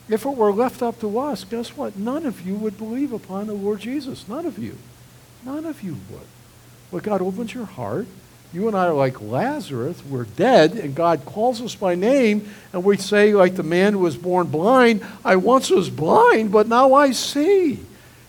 If 0.09 0.25
it 0.25 0.37
were 0.37 0.53
left 0.53 0.83
up 0.83 0.99
to 1.01 1.19
us, 1.19 1.45
guess 1.45 1.77
what? 1.77 1.97
None 1.97 2.25
of 2.25 2.47
you 2.47 2.55
would 2.55 2.79
believe 2.79 3.13
upon 3.13 3.47
the 3.47 3.53
Lord 3.53 3.81
Jesus. 3.81 4.27
None 4.27 4.47
of 4.47 4.59
you. 4.59 4.79
None 5.45 5.67
of 5.67 5.83
you 5.83 5.99
would. 6.11 6.27
But 6.91 7.03
God 7.03 7.21
opens 7.21 7.55
your 7.55 7.67
heart, 7.67 8.07
You 8.53 8.69
and 8.69 8.77
I 8.77 8.87
are 8.87 8.95
like 8.95 9.21
Lazarus. 9.23 10.03
We're 10.05 10.25
dead, 10.25 10.73
and 10.73 10.95
God 10.95 11.25
calls 11.25 11.63
us 11.63 11.75
by 11.75 11.95
name, 11.95 12.53
and 12.73 12.85
we 12.85 12.99
say, 12.99 13.35
like 13.35 13.57
the 13.57 13.63
man 13.63 13.95
who 13.95 14.01
was 14.01 14.17
born 14.17 14.49
blind, 14.49 15.05
I 15.25 15.37
once 15.37 15.71
was 15.71 15.89
blind, 15.89 16.53
but 16.53 16.69
now 16.69 16.93
I 16.93 17.13
see. 17.13 17.81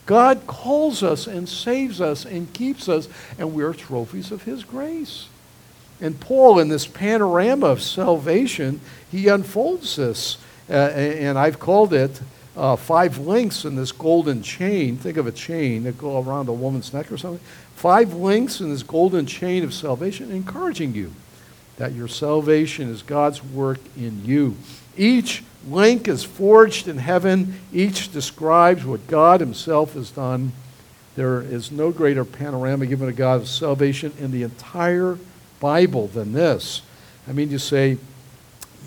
God 0.06 0.48
calls 0.48 1.04
us 1.04 1.28
and 1.28 1.48
saves 1.48 2.00
us 2.00 2.26
and 2.26 2.54
keeps 2.54 2.88
us, 2.88 3.10
and 3.38 3.54
we're 3.54 3.74
trophies 3.74 4.32
of 4.32 4.44
His 4.44 4.64
grace. 4.64 5.28
And 6.02 6.20
Paul, 6.20 6.60
in 6.60 6.70
this 6.70 6.86
panorama 6.88 7.68
of 7.68 7.82
salvation, 7.82 8.82
he 9.10 9.28
unfolds 9.28 9.96
this. 9.96 10.38
Uh, 10.70 10.74
and 10.74 11.38
I've 11.38 11.60
called 11.60 11.94
it 11.94 12.20
uh, 12.56 12.76
five 12.76 13.20
links 13.20 13.64
in 13.66 13.76
this 13.76 13.92
golden 13.92 14.44
chain. 14.44 14.98
Think 14.98 15.18
of 15.18 15.28
a 15.28 15.32
chain 15.32 15.84
that 15.84 15.98
go 15.98 16.22
around 16.22 16.50
a 16.50 16.54
woman's 16.54 16.94
neck 16.94 17.12
or 17.12 17.18
something. 17.18 17.44
Five 17.76 18.14
links 18.14 18.62
in 18.62 18.70
this 18.70 18.84
golden 18.84 19.26
chain 19.26 19.64
of 19.64 19.74
salvation, 19.74 20.32
encouraging 20.32 20.94
you 20.94 21.14
that 21.78 21.94
your 21.94 22.08
salvation 22.08 22.90
is 22.90 23.02
God's 23.02 23.44
work 23.44 23.80
in 23.98 24.24
you. 24.26 24.56
Each 24.96 25.44
link 25.68 26.08
is 26.08 26.24
forged 26.24 26.88
in 26.88 26.98
heaven, 26.98 27.60
each 27.74 28.12
describes 28.12 28.86
what 28.86 29.08
God 29.08 29.40
Himself 29.40 29.94
has 29.94 30.12
done. 30.12 30.52
There 31.16 31.42
is 31.42 31.72
no 31.72 31.92
greater 31.92 32.26
panorama 32.26 32.86
given 32.86 33.08
to 33.08 33.14
God 33.14 33.42
of 33.42 33.48
salvation 33.48 34.12
in 34.20 34.32
the 34.32 34.44
entire 34.44 35.18
Bible 35.60 36.08
than 36.08 36.34
this. 36.34 36.82
I 37.28 37.32
mean, 37.32 37.50
you 37.50 37.60
say, 37.60 37.98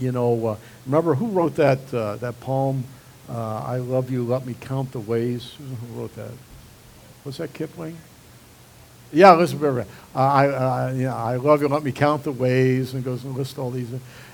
you 0.00 0.12
know, 0.12 0.47
uh, 0.47 0.57
remember 0.85 1.14
who 1.14 1.28
wrote 1.28 1.57
that, 1.57 1.93
uh, 1.95 2.16
that 2.16 2.38
poem, 2.40 2.85
uh, 3.28 3.62
I 3.64 3.78
love 3.78 4.11
you, 4.11 4.25
let 4.25 4.47
me 4.47 4.55
count 4.61 4.93
the 4.93 5.00
ways? 5.00 5.55
Who 5.59 6.00
wrote 6.00 6.14
that? 6.16 6.33
Was 7.25 7.38
that 7.38 7.52
Kipling? 7.52 7.97
Yeah, 9.13 9.35
listen, 9.35 9.65
uh, 9.65 9.85
I, 10.15 10.49
uh, 10.49 10.93
you 10.95 11.05
know, 11.05 11.15
I 11.15 11.37
love 11.37 11.63
you, 11.63 11.69
let 11.69 11.83
me 11.83 11.93
count 11.93 12.25
the 12.25 12.33
ways, 12.33 12.95
and 12.95 13.05
goes 13.05 13.25
and 13.25 13.37
lists 13.37 13.57
all 13.57 13.71
these. 13.71 13.89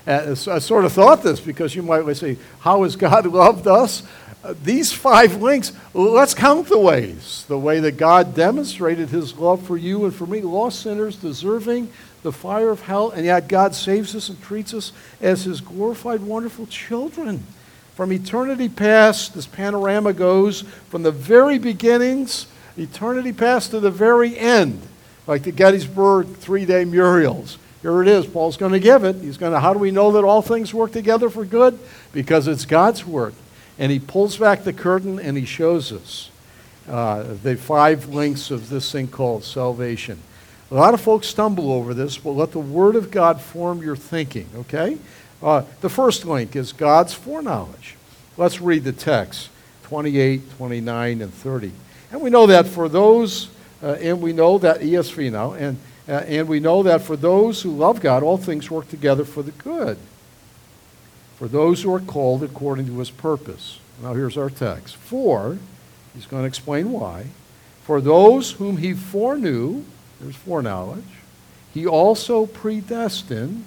Uh, 0.07 0.35
I 0.51 0.59
sort 0.59 0.85
of 0.85 0.93
thought 0.93 1.23
this 1.23 1.39
because 1.39 1.75
you 1.75 1.83
might 1.83 2.11
say, 2.15 2.37
how 2.59 2.83
has 2.83 2.95
God 2.95 3.25
loved 3.27 3.67
us? 3.67 4.03
Uh, 4.43 4.53
these 4.63 4.91
five 4.91 5.41
links, 5.41 5.71
let's 5.93 6.33
count 6.33 6.67
the 6.67 6.79
ways. 6.79 7.45
The 7.47 7.57
way 7.57 7.79
that 7.79 7.97
God 7.97 8.35
demonstrated 8.35 9.09
his 9.09 9.35
love 9.35 9.65
for 9.65 9.77
you 9.77 10.03
and 10.03 10.13
for 10.13 10.25
me, 10.25 10.41
lost 10.41 10.81
sinners 10.81 11.15
deserving 11.15 11.89
the 12.23 12.31
fire 12.31 12.69
of 12.69 12.81
hell, 12.81 13.11
and 13.11 13.25
yet 13.25 13.47
God 13.47 13.75
saves 13.75 14.15
us 14.15 14.29
and 14.29 14.41
treats 14.41 14.73
us 14.73 14.91
as 15.21 15.43
his 15.43 15.61
glorified, 15.61 16.21
wonderful 16.21 16.65
children. 16.67 17.43
From 17.95 18.11
eternity 18.11 18.69
past, 18.69 19.35
this 19.35 19.45
panorama 19.45 20.13
goes 20.13 20.61
from 20.89 21.03
the 21.03 21.11
very 21.11 21.59
beginnings, 21.59 22.47
eternity 22.77 23.33
past 23.33 23.71
to 23.71 23.79
the 23.79 23.91
very 23.91 24.37
end, 24.37 24.81
like 25.27 25.43
the 25.43 25.51
Gettysburg 25.51 26.35
three 26.37 26.65
day 26.65 26.85
murals. 26.85 27.57
Here 27.81 28.01
it 28.01 28.07
is. 28.07 28.25
Paul's 28.25 28.55
going 28.55 28.71
to 28.71 28.79
give 28.79 29.03
it. 29.03 29.17
He's 29.17 29.37
going 29.37 29.51
to, 29.51 29.59
how 29.59 29.73
do 29.73 29.79
we 29.79 29.91
know 29.91 30.13
that 30.13 30.23
all 30.23 30.41
things 30.41 30.73
work 30.73 30.93
together 30.93 31.29
for 31.29 31.43
good? 31.43 31.77
Because 32.13 32.47
it's 32.47 32.65
God's 32.65 33.05
work. 33.05 33.33
And 33.77 33.91
he 33.91 33.99
pulls 33.99 34.37
back 34.37 34.63
the 34.63 34.71
curtain 34.71 35.19
and 35.19 35.35
he 35.35 35.43
shows 35.43 35.91
us 35.91 36.31
uh, 36.87 37.35
the 37.43 37.57
five 37.57 38.07
links 38.07 38.51
of 38.51 38.69
this 38.69 38.89
thing 38.91 39.07
called 39.07 39.43
salvation. 39.43 40.19
A 40.71 40.75
lot 40.75 40.93
of 40.93 41.01
folks 41.01 41.27
stumble 41.27 41.71
over 41.71 41.93
this, 41.93 42.17
but 42.17 42.31
let 42.31 42.51
the 42.51 42.59
Word 42.59 42.95
of 42.95 43.11
God 43.11 43.41
form 43.41 43.81
your 43.81 43.95
thinking, 43.95 44.47
okay? 44.55 44.97
Uh, 45.41 45.63
the 45.81 45.89
first 45.89 46.25
link 46.25 46.55
is 46.55 46.71
God's 46.71 47.13
foreknowledge. 47.13 47.95
Let's 48.37 48.61
read 48.61 48.83
the 48.83 48.93
text 48.93 49.49
28, 49.83 50.51
29, 50.57 51.21
and 51.21 51.33
30. 51.33 51.71
And 52.13 52.21
we 52.21 52.29
know 52.29 52.45
that 52.45 52.67
for 52.67 52.87
those, 52.87 53.49
uh, 53.81 53.93
and 53.99 54.21
we 54.21 54.33
know 54.33 54.59
that 54.59 54.81
ESV 54.81 55.31
now, 55.31 55.53
and, 55.53 55.77
uh, 56.07 56.11
and 56.11 56.47
we 56.47 56.59
know 56.59 56.83
that 56.83 57.01
for 57.01 57.15
those 57.15 57.63
who 57.63 57.71
love 57.71 58.01
God, 58.01 58.21
all 58.21 58.37
things 58.37 58.69
work 58.69 58.87
together 58.87 59.25
for 59.25 59.41
the 59.41 59.49
good. 59.49 59.97
For 61.37 61.47
those 61.47 61.81
who 61.81 61.91
are 61.91 61.99
called 61.99 62.43
according 62.43 62.85
to 62.85 62.99
his 62.99 63.09
purpose. 63.09 63.79
Now 63.99 64.13
here's 64.13 64.37
our 64.37 64.51
text. 64.51 64.95
For, 64.95 65.57
he's 66.13 66.27
going 66.27 66.43
to 66.43 66.47
explain 66.47 66.91
why. 66.91 67.25
For 67.81 67.99
those 67.99 68.51
whom 68.51 68.77
he 68.77 68.93
foreknew, 68.93 69.83
there's 70.21 70.35
foreknowledge. 70.35 71.03
He 71.73 71.87
also 71.87 72.45
predestined, 72.45 73.65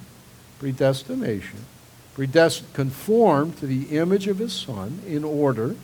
predestination, 0.61 1.67
predestined, 2.15 2.73
conformed 2.75 3.59
to 3.59 3.67
the 3.67 3.97
image 3.99 4.29
of 4.29 4.39
his 4.39 4.53
Son 4.53 5.01
in 5.05 5.25
order 5.25 5.75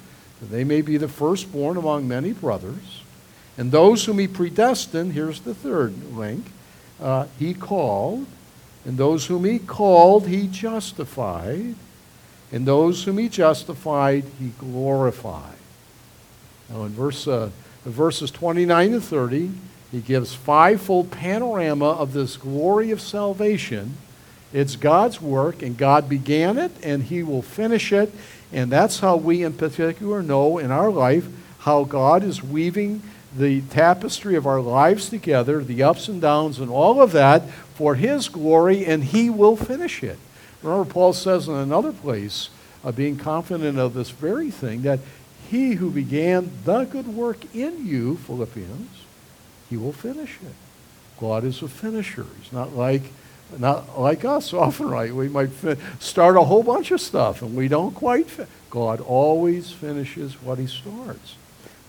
that 0.42 0.50
they 0.50 0.64
may 0.64 0.82
be 0.82 0.96
the 0.96 1.06
firstborn 1.06 1.76
among 1.76 2.08
many 2.08 2.32
brothers. 2.32 3.02
And 3.56 3.70
those 3.70 4.04
whom 4.04 4.18
he 4.18 4.26
predestined, 4.26 5.12
here's 5.12 5.40
the 5.40 5.54
third 5.54 6.12
link, 6.16 6.46
uh, 7.00 7.26
he 7.38 7.54
called. 7.54 8.26
And 8.84 8.99
those 8.99 9.26
whom 9.26 9.44
he 9.44 9.61
called, 9.61 10.26
he 10.26 10.49
justified. 10.49 11.76
And 12.50 12.66
those 12.66 13.04
whom 13.04 13.18
he 13.18 13.28
justified, 13.28 14.25
he 14.40 14.49
glorified. 14.58 15.54
Now, 16.68 16.82
in 16.82 16.88
verse, 16.88 17.28
uh, 17.28 17.50
verses 17.84 18.32
29 18.32 18.90
to 18.90 19.00
30, 19.00 19.52
he 19.92 20.00
gives 20.00 20.34
fivefold 20.34 21.12
panorama 21.12 21.90
of 21.90 22.14
this 22.14 22.37
glory 22.37 22.90
of 22.90 23.00
salvation. 23.00 23.96
It's 24.52 24.75
God's 24.75 25.20
work, 25.20 25.62
and 25.62 25.76
God 25.76 26.08
began 26.08 26.58
it, 26.58 26.72
and 26.82 27.02
He 27.04 27.22
will 27.22 27.42
finish 27.42 27.92
it. 27.92 28.12
And 28.52 28.71
that's 28.71 29.00
how 29.00 29.16
we, 29.16 29.42
in 29.42 29.54
particular, 29.54 30.23
know 30.23 30.59
in 30.59 30.71
our 30.71 30.90
life 30.90 31.26
how 31.61 31.85
God 31.85 32.23
is 32.23 32.42
weaving 32.42 33.02
the 33.37 33.62
tapestry 33.62 34.37
of 34.37 34.47
our 34.47 34.61
lives 34.61 35.09
together, 35.09 35.64
the 35.64 35.82
ups 35.82 36.09
and 36.09 36.21
downs, 36.21 36.59
and 36.59 36.71
all 36.71 37.00
of 37.00 37.12
that 37.12 37.49
for 37.75 37.94
His 37.94 38.28
glory, 38.28 38.85
and 38.85 39.04
He 39.04 39.30
will 39.30 39.56
finish 39.56 40.02
it. 40.02 40.18
Remember, 40.62 40.90
Paul 40.90 41.12
says 41.12 41.49
in 41.49 41.54
another 41.54 41.92
place, 41.92 42.50
uh, 42.85 42.92
being 42.92 43.16
confident 43.16 43.78
of 43.78 43.94
this 43.94 44.11
very 44.11 44.50
thing, 44.50 44.82
that 44.82 45.00
He 45.49 45.75
who 45.75 45.90
began 45.90 46.50
the 46.64 46.85
good 46.85 47.09
work 47.09 47.54
in 47.54 47.87
you, 47.87 48.16
Philippians, 48.18 49.02
he 49.73 49.78
will 49.78 49.94
finish 49.94 50.37
it. 50.42 50.52
God 51.18 51.44
is 51.44 51.62
a 51.62 51.68
finisher. 51.68 52.26
He's 52.42 52.52
not 52.52 52.76
like 52.76 53.04
not 53.59 53.99
like 53.99 54.25
us 54.25 54.52
often, 54.52 54.88
right? 54.88 55.14
We 55.14 55.28
might 55.28 55.50
fi- 55.50 55.76
start 55.99 56.37
a 56.37 56.42
whole 56.42 56.62
bunch 56.62 56.90
of 56.90 57.00
stuff 57.00 57.42
and 57.42 57.54
we 57.56 57.68
don't 57.68 57.94
quite. 57.94 58.28
Fi- 58.28 58.47
God 58.71 59.00
always 59.00 59.71
finishes 59.71 60.40
what 60.42 60.59
he 60.59 60.66
starts. 60.66 61.37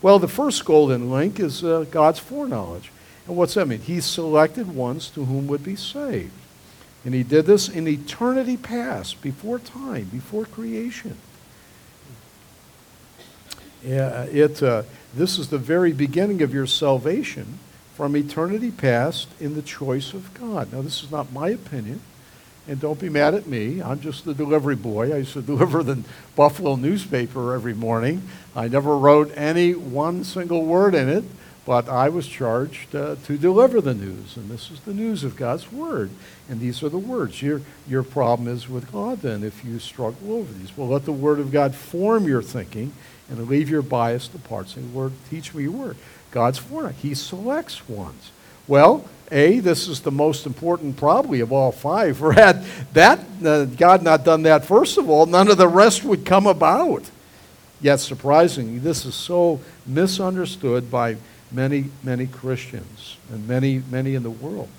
Well, 0.01 0.19
the 0.19 0.27
first 0.27 0.65
golden 0.65 1.09
link 1.09 1.39
is 1.39 1.63
uh, 1.63 1.85
God's 1.89 2.19
foreknowledge. 2.19 2.91
And 3.25 3.37
what's 3.37 3.53
that 3.53 3.67
mean? 3.67 3.79
He 3.79 4.01
selected 4.01 4.75
ones 4.75 5.09
to 5.11 5.25
whom 5.25 5.47
would 5.47 5.63
be 5.63 5.77
saved. 5.77 6.33
And 7.05 7.13
he 7.13 7.23
did 7.23 7.45
this 7.45 7.69
in 7.69 7.87
eternity 7.87 8.57
past, 8.57 9.21
before 9.21 9.59
time, 9.59 10.05
before 10.11 10.45
creation. 10.45 11.17
Yeah, 13.83 14.23
it, 14.23 14.63
uh, 14.63 14.83
this 15.13 15.37
is 15.37 15.49
the 15.49 15.57
very 15.57 15.91
beginning 15.91 16.41
of 16.41 16.53
your 16.53 16.67
salvation 16.67 17.59
from 17.93 18.15
eternity 18.15 18.71
past 18.71 19.27
in 19.39 19.55
the 19.55 19.61
choice 19.61 20.13
of 20.13 20.33
God. 20.33 20.73
Now, 20.73 20.81
this 20.81 21.03
is 21.03 21.11
not 21.11 21.31
my 21.31 21.49
opinion, 21.49 22.01
and 22.67 22.79
don't 22.79 22.99
be 22.99 23.09
mad 23.09 23.33
at 23.35 23.47
me. 23.47 23.81
I'm 23.81 23.99
just 23.99 24.25
the 24.25 24.33
delivery 24.33 24.75
boy. 24.75 25.13
I 25.13 25.17
used 25.17 25.33
to 25.33 25.41
deliver 25.53 25.83
the 25.83 26.03
Buffalo 26.35 26.75
newspaper 26.75 27.53
every 27.53 27.73
morning. 27.73 28.23
I 28.55 28.67
never 28.67 28.97
wrote 28.97 29.31
any 29.35 29.73
one 29.73 30.23
single 30.23 30.65
word 30.65 30.95
in 30.95 31.07
it, 31.07 31.23
but 31.65 31.87
I 31.87 32.09
was 32.09 32.27
charged 32.27 32.93
uh, 32.93 33.15
to 33.25 33.37
deliver 33.37 33.79
the 33.79 33.93
news, 33.93 34.35
and 34.35 34.49
this 34.49 34.69
is 34.69 34.81
the 34.81 34.93
news 34.93 35.23
of 35.23 35.37
God's 35.37 35.71
Word. 35.71 36.09
And 36.49 36.59
these 36.59 36.83
are 36.83 36.89
the 36.89 36.97
words. 36.97 37.41
Your, 37.41 37.61
your 37.87 38.03
problem 38.03 38.49
is 38.49 38.67
with 38.67 38.91
God, 38.91 39.21
then, 39.21 39.43
if 39.43 39.63
you 39.63 39.79
struggle 39.79 40.33
over 40.33 40.51
these. 40.51 40.75
Well, 40.75 40.89
let 40.89 41.05
the 41.05 41.13
Word 41.13 41.39
of 41.39 41.53
God 41.53 41.73
form 41.73 42.27
your 42.27 42.41
thinking 42.41 42.91
and 43.29 43.47
leave 43.47 43.69
your 43.69 43.81
bias 43.81 44.29
apart. 44.33 44.69
Say, 44.69 44.81
Lord, 44.81 45.13
teach 45.29 45.53
me 45.53 45.63
your 45.63 45.71
Word. 45.71 45.97
God's 46.33 46.57
for 46.57 46.89
it. 46.89 46.95
He 46.95 47.13
selects 47.13 47.87
ones. 47.87 48.31
Well, 48.67 49.05
A, 49.31 49.59
this 49.59 49.87
is 49.87 50.01
the 50.01 50.11
most 50.11 50.47
important 50.47 50.97
probably 50.97 51.41
of 51.41 51.53
all 51.53 51.71
five. 51.71 52.17
For 52.17 52.33
had 52.33 52.65
that 52.93 53.19
uh, 53.45 53.65
God 53.65 54.01
not 54.01 54.25
done 54.25 54.41
that, 54.43 54.65
first 54.65 54.97
of 54.97 55.09
all, 55.09 55.27
none 55.27 55.49
of 55.49 55.57
the 55.57 55.67
rest 55.67 56.03
would 56.03 56.25
come 56.25 56.47
about. 56.47 57.09
Yet 57.79 57.97
surprisingly, 57.97 58.79
this 58.79 59.05
is 59.05 59.13
so 59.13 59.61
misunderstood 59.85 60.89
by 60.89 61.17
many, 61.51 61.85
many 62.01 62.25
Christians 62.25 63.17
and 63.29 63.47
many, 63.47 63.83
many 63.91 64.15
in 64.15 64.23
the 64.23 64.31
world. 64.31 64.69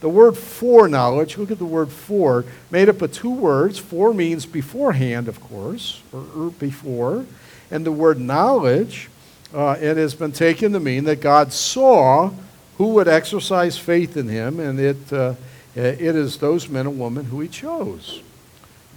The 0.00 0.08
word 0.08 0.36
foreknowledge, 0.36 1.36
look 1.36 1.50
at 1.50 1.58
the 1.58 1.64
word 1.64 1.90
for, 1.90 2.44
made 2.70 2.88
up 2.88 3.02
of 3.02 3.12
two 3.12 3.32
words. 3.32 3.78
For 3.78 4.14
means 4.14 4.46
beforehand, 4.46 5.28
of 5.28 5.40
course, 5.40 6.02
or, 6.12 6.24
or 6.36 6.50
before. 6.50 7.26
And 7.70 7.84
the 7.84 7.92
word 7.92 8.18
knowledge 8.18 9.10
uh, 9.54 9.76
it 9.80 9.96
has 9.96 10.14
been 10.14 10.32
taken 10.32 10.72
to 10.72 10.80
mean 10.80 11.04
that 11.04 11.20
God 11.20 11.52
saw 11.52 12.30
who 12.78 12.88
would 12.88 13.08
exercise 13.08 13.76
faith 13.76 14.16
in 14.16 14.28
him, 14.28 14.58
and 14.58 14.80
it, 14.80 15.12
uh, 15.12 15.34
it 15.74 16.00
is 16.00 16.38
those 16.38 16.68
men 16.68 16.86
and 16.86 16.98
women 16.98 17.26
who 17.26 17.40
he 17.40 17.48
chose. 17.48 18.22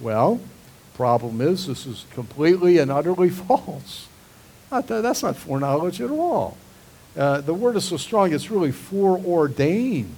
Well, 0.00 0.40
problem 0.94 1.40
is 1.40 1.66
this 1.66 1.86
is 1.86 2.06
completely 2.12 2.78
and 2.78 2.90
utterly 2.90 3.30
false. 3.48 4.08
Not 4.70 4.86
that, 4.88 5.02
that's 5.02 5.22
not 5.22 5.36
foreknowledge 5.36 6.00
at 6.00 6.10
all. 6.10 6.56
Uh, 7.16 7.40
the 7.40 7.54
word 7.54 7.76
is 7.76 7.84
so 7.84 7.96
strong, 7.96 8.32
it's 8.32 8.50
really 8.50 8.72
foreordained. 8.72 10.16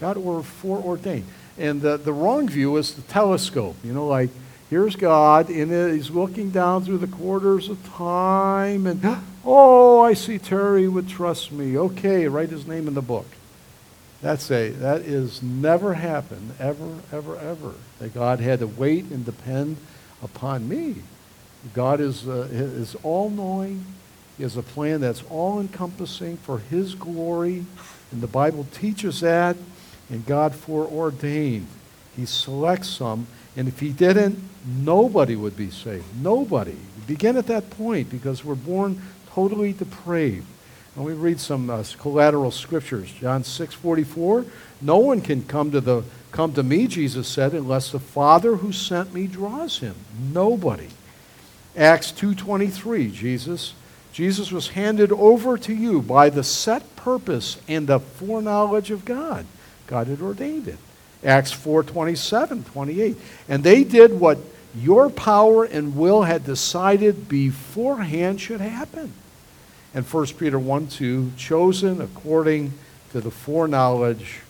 God 0.00 0.16
were 0.16 0.42
foreordained. 0.42 1.26
And 1.58 1.80
the, 1.80 1.96
the 1.96 2.12
wrong 2.12 2.48
view 2.48 2.76
is 2.76 2.94
the 2.94 3.02
telescope. 3.02 3.76
You 3.84 3.92
know, 3.92 4.06
like, 4.06 4.30
here's 4.70 4.96
God, 4.96 5.50
and 5.50 5.70
he's 5.92 6.10
looking 6.10 6.50
down 6.50 6.84
through 6.84 6.98
the 6.98 7.06
quarters 7.06 7.68
of 7.68 7.84
time, 7.94 8.86
and, 8.86 9.22
oh, 9.44 10.00
I 10.00 10.14
see 10.14 10.38
Terry 10.38 10.88
would 10.88 11.08
trust 11.08 11.52
me. 11.52 11.76
Okay, 11.76 12.28
write 12.28 12.50
his 12.50 12.66
name 12.66 12.88
in 12.88 12.94
the 12.94 13.02
book. 13.02 13.26
That's 14.22 14.50
a, 14.52 14.70
that 14.70 15.00
is 15.00 15.42
never 15.42 15.94
happened, 15.94 16.54
ever, 16.60 16.98
ever, 17.10 17.36
ever. 17.38 17.72
That 17.98 18.14
God 18.14 18.38
had 18.38 18.60
to 18.60 18.68
wait 18.68 19.06
and 19.06 19.24
depend 19.24 19.78
upon 20.22 20.68
me. 20.68 20.96
God 21.74 22.00
is, 22.00 22.28
uh, 22.28 22.48
is 22.50 22.94
all 23.02 23.30
knowing. 23.30 23.84
He 24.36 24.44
has 24.44 24.56
a 24.56 24.62
plan 24.62 25.00
that's 25.00 25.24
all 25.28 25.60
encompassing 25.60 26.36
for 26.36 26.58
His 26.58 26.94
glory. 26.94 27.64
And 28.12 28.20
the 28.20 28.28
Bible 28.28 28.66
teaches 28.72 29.20
that. 29.20 29.56
And 30.08 30.24
God 30.24 30.54
foreordained. 30.54 31.66
He 32.14 32.26
selects 32.26 32.90
some. 32.90 33.26
And 33.56 33.66
if 33.66 33.80
He 33.80 33.90
didn't, 33.90 34.38
nobody 34.64 35.34
would 35.34 35.56
be 35.56 35.70
saved. 35.70 36.04
Nobody. 36.20 36.76
Begin 37.08 37.36
at 37.36 37.46
that 37.48 37.70
point 37.70 38.08
because 38.08 38.44
we're 38.44 38.54
born 38.54 39.02
totally 39.34 39.72
depraved. 39.72 40.46
And 40.94 41.04
we 41.04 41.14
read 41.14 41.40
some 41.40 41.70
uh, 41.70 41.84
collateral 41.98 42.50
scriptures. 42.50 43.10
John 43.12 43.44
6 43.44 43.74
44. 43.74 44.44
No 44.80 44.98
one 44.98 45.20
can 45.20 45.44
come 45.44 45.70
to, 45.70 45.80
the, 45.80 46.02
come 46.32 46.52
to 46.54 46.62
me, 46.62 46.86
Jesus 46.86 47.28
said, 47.28 47.52
unless 47.52 47.92
the 47.92 48.00
Father 48.00 48.56
who 48.56 48.72
sent 48.72 49.14
me 49.14 49.26
draws 49.26 49.78
him. 49.78 49.94
Nobody. 50.32 50.88
Acts 51.76 52.12
2.23, 52.12 53.12
Jesus, 53.12 53.72
Jesus 54.12 54.52
was 54.52 54.68
handed 54.68 55.10
over 55.10 55.56
to 55.56 55.74
you 55.74 56.02
by 56.02 56.28
the 56.28 56.44
set 56.44 56.96
purpose 56.96 57.58
and 57.66 57.86
the 57.86 57.98
foreknowledge 57.98 58.90
of 58.90 59.06
God. 59.06 59.46
God 59.86 60.08
had 60.08 60.20
ordained 60.20 60.68
it. 60.68 60.78
Acts 61.24 61.54
4.27, 61.54 62.66
28. 62.66 63.16
And 63.48 63.64
they 63.64 63.84
did 63.84 64.20
what 64.20 64.38
your 64.74 65.10
power 65.10 65.64
and 65.64 65.96
will 65.96 66.22
had 66.22 66.44
decided 66.44 67.28
beforehand 67.28 68.40
should 68.40 68.60
happen. 68.60 69.12
And 69.94 70.06
1 70.06 70.26
Peter 70.38 70.58
1 70.58 70.86
2, 70.88 71.32
chosen 71.36 72.00
according 72.00 72.72
to 73.12 73.20
the 73.20 73.30
foreknowledge 73.30 74.40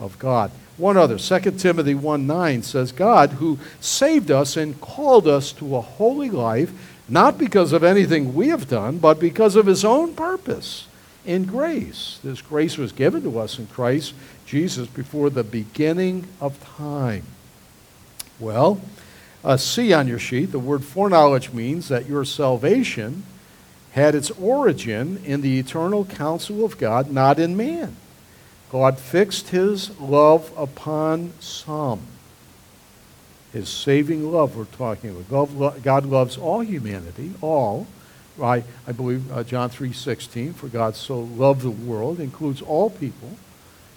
of 0.00 0.18
God. 0.18 0.50
One 0.76 0.96
other, 0.96 1.18
2 1.18 1.50
Timothy 1.52 1.94
1 1.94 2.26
9 2.26 2.62
says, 2.62 2.92
God 2.92 3.30
who 3.32 3.58
saved 3.80 4.30
us 4.30 4.56
and 4.56 4.80
called 4.80 5.26
us 5.26 5.52
to 5.52 5.76
a 5.76 5.80
holy 5.80 6.30
life, 6.30 6.72
not 7.08 7.38
because 7.38 7.72
of 7.72 7.84
anything 7.84 8.34
we 8.34 8.48
have 8.48 8.68
done, 8.68 8.98
but 8.98 9.18
because 9.18 9.56
of 9.56 9.66
his 9.66 9.84
own 9.84 10.14
purpose 10.14 10.86
in 11.24 11.44
grace. 11.44 12.18
This 12.24 12.40
grace 12.40 12.78
was 12.78 12.92
given 12.92 13.22
to 13.22 13.38
us 13.38 13.58
in 13.58 13.66
Christ 13.66 14.14
Jesus 14.46 14.88
before 14.88 15.30
the 15.30 15.44
beginning 15.44 16.26
of 16.40 16.62
time. 16.76 17.24
Well, 18.40 18.80
uh, 19.44 19.56
see 19.56 19.92
on 19.92 20.08
your 20.08 20.18
sheet, 20.18 20.52
the 20.52 20.58
word 20.58 20.84
foreknowledge 20.84 21.52
means 21.52 21.88
that 21.88 22.06
your 22.06 22.24
salvation 22.24 23.22
had 23.92 24.14
its 24.14 24.30
origin 24.32 25.22
in 25.24 25.40
the 25.40 25.58
eternal 25.58 26.04
counsel 26.04 26.64
of 26.64 26.78
God, 26.78 27.10
not 27.10 27.38
in 27.38 27.56
man. 27.56 27.96
God 28.70 28.98
fixed 28.98 29.48
his 29.48 29.98
love 29.98 30.52
upon 30.56 31.32
some. 31.40 32.00
His 33.52 33.68
saving 33.68 34.30
love, 34.30 34.56
we're 34.56 34.66
talking 34.66 35.10
about. 35.10 35.82
God 35.82 36.04
loves 36.04 36.36
all 36.36 36.60
humanity, 36.60 37.32
all. 37.40 37.86
I, 38.40 38.62
I 38.86 38.92
believe 38.92 39.32
uh, 39.32 39.42
John 39.42 39.70
3.16, 39.70 40.54
for 40.54 40.68
God 40.68 40.94
so 40.94 41.18
loved 41.18 41.62
the 41.62 41.70
world, 41.70 42.20
includes 42.20 42.60
all 42.60 42.90
people. 42.90 43.36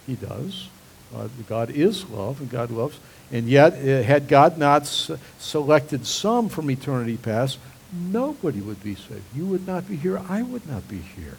He 0.08 0.16
does. 0.16 0.70
Uh, 1.14 1.28
God 1.48 1.70
is 1.70 2.10
love, 2.10 2.40
and 2.40 2.50
God 2.50 2.72
loves. 2.72 2.98
And 3.32 3.48
yet, 3.48 3.74
uh, 3.74 4.04
had 4.04 4.28
God 4.28 4.58
not 4.58 4.86
selected 4.86 6.06
some 6.06 6.50
from 6.50 6.70
eternity 6.70 7.18
past, 7.18 7.60
nobody 7.94 8.60
would 8.60 8.84
be 8.84 8.96
saved. 8.96 9.24
You 9.34 9.46
would 9.46 9.66
not 9.66 9.88
be 9.88 9.96
here. 9.96 10.22
I 10.30 10.42
would 10.42 10.68
not 10.68 10.88
be 10.88 10.98
here. 10.98 11.38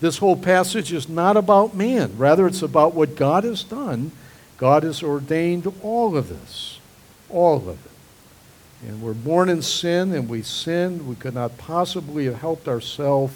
This 0.00 0.18
whole 0.18 0.36
passage 0.36 0.92
is 0.92 1.08
not 1.08 1.36
about 1.36 1.74
man. 1.74 2.16
Rather, 2.16 2.46
it's 2.46 2.62
about 2.62 2.94
what 2.94 3.16
God 3.16 3.42
has 3.42 3.64
done. 3.64 4.12
God 4.56 4.84
has 4.84 5.02
ordained 5.02 5.72
all 5.82 6.16
of 6.16 6.28
this, 6.28 6.78
all 7.28 7.56
of 7.56 7.68
it. 7.68 7.90
And 8.88 9.02
we're 9.02 9.12
born 9.12 9.48
in 9.48 9.62
sin 9.62 10.14
and 10.14 10.28
we 10.28 10.42
sinned. 10.42 11.08
We 11.08 11.16
could 11.16 11.34
not 11.34 11.58
possibly 11.58 12.26
have 12.26 12.40
helped 12.40 12.68
ourselves. 12.68 13.34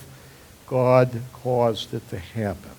God 0.68 1.20
caused 1.32 1.92
it 1.94 2.08
to 2.10 2.18
happen. 2.18 2.70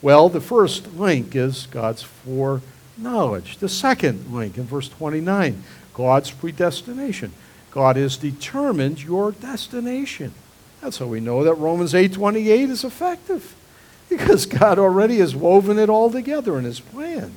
Well, 0.00 0.28
the 0.28 0.40
first 0.40 0.94
link 0.94 1.34
is 1.34 1.66
God's 1.66 2.02
foreknowledge. 2.02 2.75
The 2.98 3.68
second 3.68 4.32
link 4.32 4.56
in 4.56 4.64
verse 4.64 4.88
29, 4.88 5.62
God's 5.94 6.30
predestination. 6.30 7.32
God 7.70 7.96
has 7.96 8.16
determined 8.16 9.02
your 9.02 9.32
destination. 9.32 10.32
That's 10.80 10.98
how 10.98 11.06
we 11.06 11.20
know 11.20 11.44
that 11.44 11.54
Romans 11.54 11.94
8:28 11.94 12.70
is 12.70 12.84
effective. 12.84 13.54
Because 14.08 14.46
God 14.46 14.78
already 14.78 15.18
has 15.18 15.34
woven 15.34 15.80
it 15.80 15.90
all 15.90 16.12
together 16.12 16.56
in 16.58 16.64
his 16.64 16.78
plan, 16.78 17.32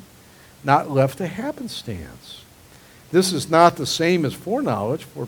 not 0.64 0.92
left 0.92 1.18
to 1.18 1.26
happenstance. 1.26 2.44
This 3.12 3.34
is 3.34 3.50
not 3.50 3.76
the 3.76 3.88
same 3.88 4.24
as 4.24 4.36
foreknowledge, 4.36 5.04
for 5.04 5.28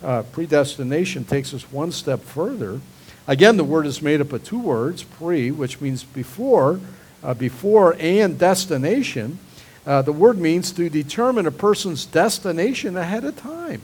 uh, 0.00 0.22
predestination 0.30 1.24
takes 1.24 1.52
us 1.52 1.72
one 1.72 1.90
step 1.90 2.20
further. 2.20 2.80
Again, 3.26 3.56
the 3.56 3.64
word 3.64 3.84
is 3.84 4.00
made 4.00 4.20
up 4.20 4.32
of 4.32 4.44
two 4.44 4.60
words, 4.60 5.02
pre, 5.02 5.50
which 5.50 5.80
means 5.80 6.04
before, 6.04 6.78
uh, 7.24 7.34
before 7.34 7.96
and 7.98 8.38
destination. 8.38 9.38
Uh, 9.86 10.02
the 10.02 10.12
word 10.12 10.38
means 10.38 10.70
to 10.72 10.88
determine 10.88 11.46
a 11.46 11.50
person's 11.50 12.06
destination 12.06 12.96
ahead 12.96 13.24
of 13.24 13.36
time. 13.36 13.80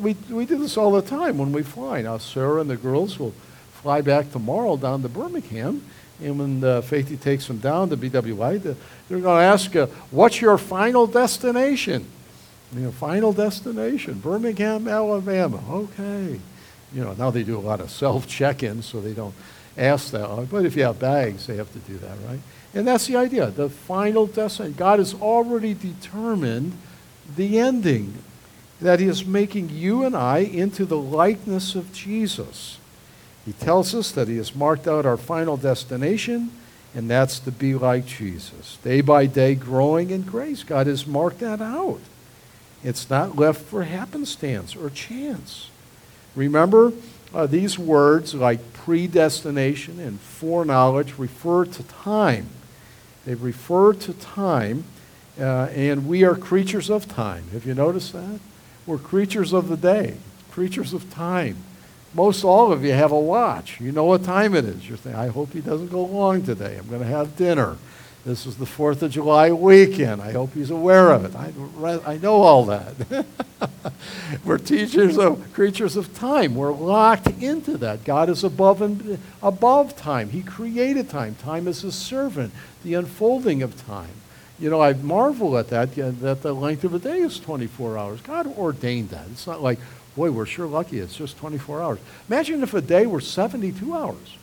We, 0.00 0.14
we 0.30 0.46
do 0.46 0.56
this 0.56 0.76
all 0.76 0.92
the 0.92 1.02
time 1.02 1.36
when 1.38 1.52
we 1.52 1.62
fly. 1.62 2.02
Now, 2.02 2.18
Sarah 2.18 2.60
and 2.60 2.70
the 2.70 2.76
girls 2.76 3.18
will 3.18 3.34
fly 3.72 4.00
back 4.02 4.30
tomorrow 4.30 4.76
down 4.76 5.02
to 5.02 5.08
Birmingham, 5.08 5.82
and 6.22 6.38
when 6.38 6.64
uh, 6.64 6.80
Faithy 6.80 7.20
takes 7.20 7.48
them 7.48 7.58
down 7.58 7.90
to 7.90 7.96
BWI, 7.96 8.62
the, 8.62 8.76
they're 9.08 9.18
going 9.18 9.40
to 9.40 9.44
ask, 9.44 9.74
uh, 9.74 9.86
what's 10.10 10.40
your 10.40 10.58
final 10.58 11.06
destination? 11.08 12.06
You 12.74 12.82
know, 12.82 12.92
final 12.92 13.32
destination, 13.32 14.20
Birmingham, 14.20 14.86
Alabama. 14.86 15.60
Okay. 15.68 16.40
You 16.92 17.04
know, 17.04 17.14
now 17.14 17.30
they 17.30 17.42
do 17.42 17.58
a 17.58 17.60
lot 17.60 17.80
of 17.80 17.90
self-check-ins, 17.90 18.86
so 18.86 19.00
they 19.00 19.12
don't 19.12 19.34
ask 19.76 20.10
that. 20.12 20.48
But 20.50 20.64
if 20.64 20.76
you 20.76 20.84
have 20.84 20.98
bags, 20.98 21.46
they 21.46 21.56
have 21.56 21.72
to 21.72 21.78
do 21.80 21.98
that, 21.98 22.16
right? 22.28 22.40
And 22.74 22.86
that's 22.86 23.06
the 23.06 23.16
idea. 23.16 23.50
The 23.50 23.68
final 23.68 24.26
destination. 24.26 24.76
God 24.76 24.98
has 24.98 25.14
already 25.14 25.74
determined 25.74 26.76
the 27.36 27.58
ending 27.58 28.14
that 28.80 29.00
he 29.00 29.06
is 29.06 29.24
making 29.24 29.70
you 29.70 30.04
and 30.04 30.16
I 30.16 30.38
into 30.38 30.84
the 30.84 30.98
likeness 30.98 31.74
of 31.74 31.92
Jesus. 31.92 32.78
He 33.46 33.52
tells 33.52 33.94
us 33.94 34.10
that 34.12 34.28
he 34.28 34.36
has 34.38 34.54
marked 34.54 34.88
out 34.88 35.06
our 35.06 35.16
final 35.16 35.56
destination, 35.56 36.50
and 36.94 37.08
that's 37.08 37.38
to 37.40 37.52
be 37.52 37.74
like 37.74 38.06
Jesus. 38.06 38.78
Day 38.82 39.00
by 39.00 39.26
day, 39.26 39.54
growing 39.54 40.10
in 40.10 40.22
grace. 40.22 40.62
God 40.62 40.86
has 40.86 41.06
marked 41.06 41.40
that 41.40 41.60
out. 41.60 42.00
It's 42.82 43.08
not 43.08 43.36
left 43.36 43.62
for 43.62 43.84
happenstance 43.84 44.76
or 44.76 44.90
chance. 44.90 45.70
Remember, 46.34 46.92
uh, 47.32 47.46
these 47.46 47.78
words 47.78 48.34
like 48.34 48.73
predestination 48.84 49.98
and 49.98 50.20
foreknowledge 50.20 51.14
refer 51.16 51.64
to 51.64 51.82
time. 51.84 52.46
They 53.24 53.34
refer 53.34 53.94
to 53.94 54.12
time, 54.12 54.84
uh, 55.40 55.68
and 55.74 56.06
we 56.06 56.22
are 56.22 56.34
creatures 56.34 56.90
of 56.90 57.08
time. 57.08 57.44
Have 57.52 57.64
you 57.64 57.72
noticed 57.72 58.12
that? 58.12 58.40
We're 58.84 58.98
creatures 58.98 59.54
of 59.54 59.68
the 59.68 59.78
day, 59.78 60.16
creatures 60.50 60.92
of 60.92 61.10
time. 61.10 61.56
Most 62.12 62.44
all 62.44 62.72
of 62.72 62.84
you 62.84 62.92
have 62.92 63.10
a 63.10 63.18
watch. 63.18 63.80
You 63.80 63.90
know 63.90 64.04
what 64.04 64.22
time 64.22 64.54
it 64.54 64.66
is. 64.66 64.86
You're 64.86 64.98
thinking, 64.98 65.18
I 65.18 65.28
hope 65.28 65.54
he 65.54 65.62
doesn't 65.62 65.88
go 65.88 66.04
long 66.04 66.42
today. 66.42 66.76
I'm 66.76 66.86
going 66.88 67.00
to 67.00 67.06
have 67.06 67.36
dinner. 67.36 67.78
This 68.24 68.46
is 68.46 68.56
the 68.56 68.64
4th 68.64 69.02
of 69.02 69.10
July 69.10 69.52
weekend. 69.52 70.22
I 70.22 70.32
hope 70.32 70.54
he's 70.54 70.70
aware 70.70 71.10
of 71.10 71.26
it. 71.26 71.36
I, 71.36 72.12
I 72.12 72.16
know 72.16 72.36
all 72.36 72.64
that. 72.64 72.94
We're 74.44 74.56
teachers 74.56 75.18
of 75.18 75.52
creatures 75.52 75.94
of 75.94 76.14
time. 76.14 76.54
We're 76.54 76.72
locked 76.72 77.26
into 77.42 77.76
that. 77.78 78.04
God 78.04 78.30
is 78.30 78.42
above 78.42 78.80
and 78.80 79.18
above 79.42 79.94
time. 79.94 80.30
He 80.30 80.40
created 80.42 81.10
time. 81.10 81.34
Time 81.34 81.68
is 81.68 81.82
his 81.82 81.94
servant, 81.94 82.54
the 82.82 82.94
unfolding 82.94 83.62
of 83.62 83.86
time. 83.86 84.14
You 84.58 84.70
know, 84.70 84.80
I 84.80 84.94
marvel 84.94 85.58
at 85.58 85.68
that, 85.68 85.94
that 85.94 86.40
the 86.40 86.54
length 86.54 86.84
of 86.84 86.94
a 86.94 86.98
day 86.98 87.18
is 87.18 87.38
24 87.38 87.98
hours. 87.98 88.20
God 88.22 88.46
ordained 88.56 89.10
that. 89.10 89.26
It's 89.32 89.46
not 89.46 89.62
like, 89.62 89.78
boy, 90.16 90.30
we're 90.30 90.46
sure 90.46 90.66
lucky 90.66 90.98
it's 90.98 91.16
just 91.16 91.36
24 91.36 91.82
hours. 91.82 91.98
Imagine 92.28 92.62
if 92.62 92.72
a 92.72 92.80
day 92.80 93.04
were 93.04 93.20
72 93.20 93.94
hours. 93.94 94.38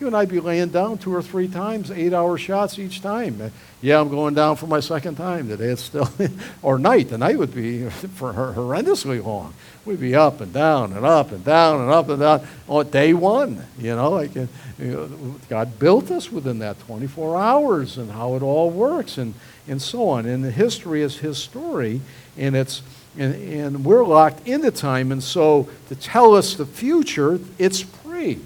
You 0.00 0.08
and 0.08 0.16
I'd 0.16 0.28
be 0.28 0.40
laying 0.40 0.70
down 0.70 0.98
two 0.98 1.14
or 1.14 1.22
three 1.22 1.46
times, 1.46 1.90
eight 1.90 2.12
hour 2.12 2.36
shots 2.36 2.78
each 2.78 3.00
time. 3.00 3.52
Yeah, 3.80 4.00
I'm 4.00 4.08
going 4.08 4.34
down 4.34 4.56
for 4.56 4.66
my 4.66 4.80
second 4.80 5.14
time 5.14 5.48
today. 5.48 5.66
It's 5.66 5.82
still, 5.82 6.08
or 6.62 6.78
night. 6.78 7.10
The 7.10 7.18
night 7.18 7.38
would 7.38 7.54
be 7.54 7.88
for 7.90 8.32
horrendously 8.32 9.24
long. 9.24 9.54
We'd 9.84 10.00
be 10.00 10.14
up 10.14 10.40
and 10.40 10.52
down 10.52 10.92
and 10.94 11.04
up 11.04 11.30
and 11.30 11.44
down 11.44 11.82
and 11.82 11.90
up 11.90 12.08
and 12.08 12.18
down 12.18 12.46
on 12.66 12.90
day 12.90 13.14
one. 13.14 13.64
You 13.78 13.94
know, 13.94 14.10
like 14.10 14.34
you 14.34 14.48
know, 14.78 15.08
God 15.48 15.78
built 15.78 16.10
us 16.10 16.32
within 16.32 16.58
that 16.58 16.80
24 16.80 17.36
hours 17.36 17.96
and 17.96 18.10
how 18.10 18.34
it 18.34 18.42
all 18.42 18.70
works 18.70 19.18
and, 19.18 19.34
and 19.68 19.80
so 19.80 20.08
on. 20.08 20.26
And 20.26 20.42
the 20.42 20.50
history 20.50 21.02
is 21.02 21.18
His 21.18 21.38
story, 21.38 22.00
and 22.36 22.56
it's 22.56 22.82
and, 23.16 23.34
and 23.34 23.84
we're 23.84 24.04
locked 24.04 24.48
into 24.48 24.72
time. 24.72 25.12
And 25.12 25.22
so 25.22 25.68
to 25.88 25.94
tell 25.94 26.34
us 26.34 26.54
the 26.54 26.66
future, 26.66 27.38
it's 27.58 27.82
pre 27.82 28.40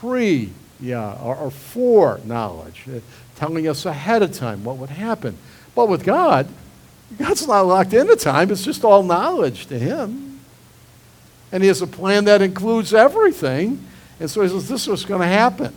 pre, 0.00 0.52
yeah, 0.80 1.18
or, 1.22 1.50
or 1.74 2.20
knowledge, 2.24 2.84
uh, 2.88 3.00
telling 3.36 3.66
us 3.66 3.84
ahead 3.84 4.22
of 4.22 4.32
time 4.32 4.64
what 4.64 4.76
would 4.76 4.90
happen. 4.90 5.36
But 5.74 5.88
with 5.88 6.04
God, 6.04 6.48
God's 7.18 7.46
not 7.46 7.62
locked 7.62 7.92
into 7.92 8.16
time, 8.16 8.50
it's 8.50 8.64
just 8.64 8.84
all 8.84 9.02
knowledge 9.02 9.66
to 9.66 9.78
Him. 9.78 10.40
And 11.50 11.62
He 11.62 11.68
has 11.68 11.82
a 11.82 11.86
plan 11.86 12.24
that 12.26 12.42
includes 12.42 12.94
everything. 12.94 13.84
And 14.20 14.30
so 14.30 14.42
He 14.42 14.48
says, 14.48 14.68
This 14.68 14.82
is 14.82 14.88
what's 14.88 15.04
going 15.04 15.22
to 15.22 15.26
happen. 15.26 15.74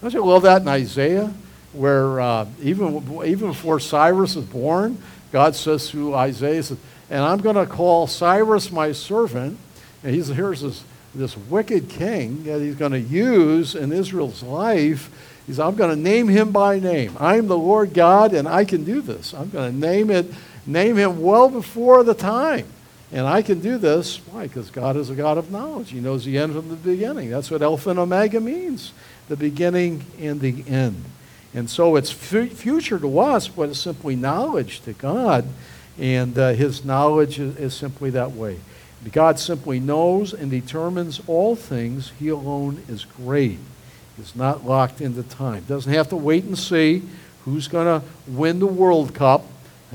Don't 0.00 0.12
you 0.12 0.24
love 0.24 0.42
that 0.42 0.62
in 0.62 0.68
Isaiah? 0.68 1.32
Where 1.72 2.20
uh, 2.20 2.46
even, 2.62 3.02
even 3.24 3.48
before 3.48 3.80
Cyrus 3.80 4.36
is 4.36 4.44
born, 4.44 5.00
God 5.32 5.54
says 5.54 5.90
through 5.90 6.14
Isaiah, 6.14 6.62
says, 6.62 6.78
And 7.08 7.22
I'm 7.22 7.38
going 7.38 7.56
to 7.56 7.66
call 7.66 8.06
Cyrus 8.06 8.70
my 8.70 8.92
servant. 8.92 9.58
And 10.02 10.14
he's, 10.14 10.28
here's 10.28 10.62
this 10.62 10.84
this 11.14 11.36
wicked 11.36 11.88
king 11.88 12.44
that 12.44 12.60
he's 12.60 12.76
going 12.76 12.92
to 12.92 13.00
use 13.00 13.74
in 13.74 13.92
Israel's 13.92 14.42
life. 14.42 15.10
He's, 15.46 15.58
I'm 15.58 15.74
going 15.74 15.90
to 15.90 16.00
name 16.00 16.28
him 16.28 16.52
by 16.52 16.78
name. 16.78 17.16
I'm 17.18 17.48
the 17.48 17.58
Lord 17.58 17.94
God, 17.94 18.32
and 18.32 18.46
I 18.46 18.64
can 18.64 18.84
do 18.84 19.00
this. 19.00 19.34
I'm 19.34 19.50
going 19.50 19.72
to 19.72 19.76
name 19.76 20.10
it, 20.10 20.32
name 20.66 20.96
him 20.96 21.20
well 21.20 21.48
before 21.48 22.04
the 22.04 22.14
time. 22.14 22.66
And 23.12 23.26
I 23.26 23.42
can 23.42 23.58
do 23.58 23.76
this. 23.76 24.18
Why? 24.28 24.46
Because 24.46 24.70
God 24.70 24.96
is 24.96 25.10
a 25.10 25.16
God 25.16 25.36
of 25.36 25.50
knowledge. 25.50 25.90
He 25.90 25.98
knows 25.98 26.24
the 26.24 26.38
end 26.38 26.52
from 26.52 26.68
the 26.68 26.76
beginning. 26.76 27.30
That's 27.30 27.50
what 27.50 27.62
Alpha 27.62 27.90
and 27.90 27.98
Omega 27.98 28.40
means 28.40 28.92
the 29.28 29.36
beginning 29.36 30.04
and 30.20 30.40
the 30.40 30.64
end. 30.68 31.04
And 31.54 31.68
so 31.68 31.96
it's 31.96 32.10
f- 32.12 32.52
future 32.52 32.98
to 32.98 33.18
us, 33.18 33.48
but 33.48 33.70
it's 33.70 33.80
simply 33.80 34.14
knowledge 34.14 34.80
to 34.82 34.92
God. 34.92 35.46
And 35.98 36.38
uh, 36.38 36.50
his 36.50 36.84
knowledge 36.84 37.40
is, 37.40 37.56
is 37.56 37.74
simply 37.74 38.10
that 38.10 38.32
way. 38.32 38.58
God 39.12 39.38
simply 39.38 39.80
knows 39.80 40.34
and 40.34 40.50
determines 40.50 41.22
all 41.26 41.56
things. 41.56 42.12
He 42.18 42.28
alone 42.28 42.82
is 42.86 43.04
great. 43.04 43.58
He's 44.16 44.36
not 44.36 44.66
locked 44.66 45.00
into 45.00 45.22
time. 45.22 45.64
Doesn't 45.66 45.92
have 45.92 46.10
to 46.10 46.16
wait 46.16 46.44
and 46.44 46.58
see 46.58 47.02
who's 47.44 47.68
going 47.68 48.00
to 48.00 48.06
win 48.28 48.58
the 48.58 48.66
World 48.66 49.14
Cup. 49.14 49.44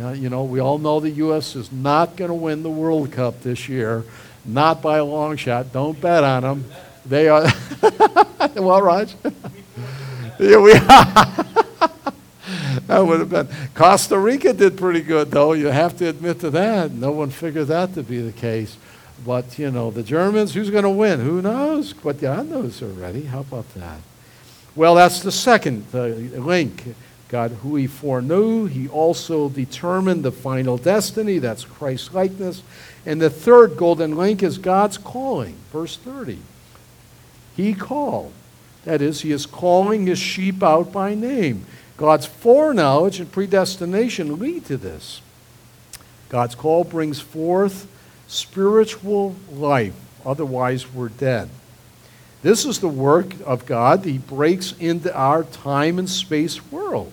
Uh, 0.02 0.10
you 0.10 0.30
know, 0.30 0.44
we 0.44 0.60
all 0.60 0.80
know 0.80 1.00
the 1.00 1.12
U.S. 1.12 1.56
is 1.56 1.72
not 1.72 2.16
going 2.16 2.30
to 2.30 2.36
win 2.36 2.64
the 2.64 2.70
World 2.70 3.12
Cup 3.12 3.42
this 3.42 3.70
year, 3.70 4.04
not 4.44 4.82
by 4.82 4.98
a 4.98 5.06
long 5.06 5.38
shot. 5.38 5.72
Don't 5.72 6.00
bet 6.02 6.24
on 6.24 6.42
them. 6.42 6.66
They 7.06 7.30
are. 7.30 7.48
well, 8.56 8.82
Raj. 8.82 9.14
yeah, 10.40 10.58
we. 10.58 10.74
are. 10.74 10.80
that 12.88 13.00
would 13.00 13.20
have 13.20 13.30
been. 13.30 13.48
Costa 13.76 14.18
Rica 14.18 14.54
did 14.54 14.78
pretty 14.78 15.02
good, 15.02 15.30
though. 15.30 15.54
You 15.54 15.68
have 15.68 15.96
to 15.98 16.10
admit 16.10 16.40
to 16.40 16.50
that. 16.50 16.92
No 16.92 17.12
one 17.12 17.30
figured 17.30 17.68
that 17.68 17.94
to 17.94 18.04
be 18.04 18.22
the 18.22 18.32
case. 18.32 18.76
But, 19.24 19.58
you 19.58 19.72
know, 19.72 19.92
the 19.92 20.04
Germans, 20.04 20.54
who's 20.54 20.70
going 20.70 20.84
to 20.84 20.90
win? 20.90 21.20
Who 21.20 21.42
knows? 21.42 21.94
But 21.94 22.20
God 22.20 22.50
knows 22.50 22.82
already. 22.82 23.24
How 23.24 23.42
about 23.42 23.74
that? 23.76 24.00
Well, 24.76 24.96
that's 24.96 25.22
the 25.22 25.32
second 25.32 25.86
uh, 25.94 26.08
link. 26.08 26.96
God, 27.30 27.52
who 27.52 27.76
he 27.76 27.88
foreknew, 27.88 28.66
he 28.66 28.88
also 28.88 29.50
determined 29.50 30.24
the 30.24 30.32
final 30.32 30.78
destiny. 30.78 31.40
That's 31.40 31.66
Christ's 31.66 32.14
likeness. 32.14 32.62
And 33.06 33.22
the 33.22 33.30
third 33.30 33.78
golden 33.78 34.16
link 34.16 34.44
is 34.44 34.58
God's 34.58 34.98
calling. 34.98 35.56
Verse 35.72 35.98
30. 35.98 36.40
He 37.56 37.74
called. 37.74 38.34
That 38.84 39.02
is, 39.02 39.22
he 39.22 39.32
is 39.32 39.46
calling 39.46 40.06
his 40.06 40.20
sheep 40.20 40.62
out 40.62 40.92
by 40.92 41.16
name. 41.16 41.66
God's 41.98 42.26
foreknowledge 42.26 43.20
and 43.20 43.32
predestination 43.32 44.38
lead 44.38 44.66
to 44.66 44.78
this. 44.78 45.22
God's 46.30 46.54
call 46.54 46.84
brings 46.84 47.20
forth 47.20 47.88
spiritual 48.28 49.36
life. 49.52 49.94
Otherwise, 50.26 50.92
we're 50.92 51.10
dead. 51.10 51.50
This 52.42 52.66
is 52.66 52.80
the 52.80 52.88
work 52.88 53.34
of 53.46 53.66
God. 53.66 54.06
He 54.06 54.18
breaks 54.18 54.74
into 54.80 55.16
our 55.16 55.44
time 55.44 55.98
and 55.98 56.10
space 56.10 56.72
world. 56.72 57.12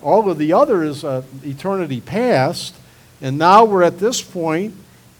All 0.00 0.30
of 0.30 0.38
the 0.38 0.52
other 0.52 0.82
is 0.82 1.04
uh, 1.04 1.22
eternity 1.44 2.00
past, 2.00 2.74
and 3.20 3.38
now 3.38 3.64
we're 3.64 3.84
at 3.84 3.98
this 3.98 4.20
point, 4.20 4.74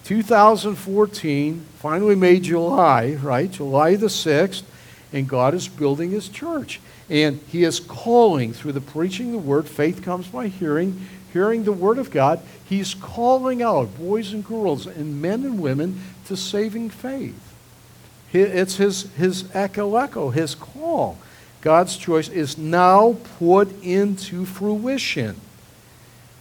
2014, 0.04 1.64
finally 1.78 2.16
made 2.16 2.44
July, 2.44 3.14
right? 3.14 3.50
July 3.50 3.94
the 3.94 4.06
6th, 4.06 4.62
and 5.12 5.28
God 5.28 5.54
is 5.54 5.68
building 5.68 6.10
his 6.10 6.28
church. 6.28 6.80
And 7.08 7.40
he 7.48 7.64
is 7.64 7.78
calling 7.78 8.52
through 8.52 8.72
the 8.72 8.80
preaching 8.80 9.32
the 9.32 9.38
word. 9.38 9.68
Faith 9.68 10.02
comes 10.02 10.26
by 10.28 10.48
hearing, 10.48 11.06
hearing 11.32 11.64
the 11.64 11.72
word 11.72 11.98
of 11.98 12.10
God. 12.10 12.40
He's 12.68 12.94
calling 12.94 13.62
out 13.62 13.98
boys 13.98 14.32
and 14.32 14.44
girls 14.44 14.86
and 14.86 15.20
men 15.20 15.44
and 15.44 15.60
women 15.60 16.00
to 16.26 16.36
saving 16.36 16.90
faith. 16.90 17.54
It's 18.32 18.76
his, 18.76 19.10
his 19.14 19.54
echo, 19.54 19.96
echo, 19.96 20.30
his 20.30 20.54
call. 20.54 21.18
God's 21.60 21.96
choice 21.96 22.28
is 22.28 22.56
now 22.58 23.16
put 23.38 23.82
into 23.82 24.46
fruition. 24.46 25.36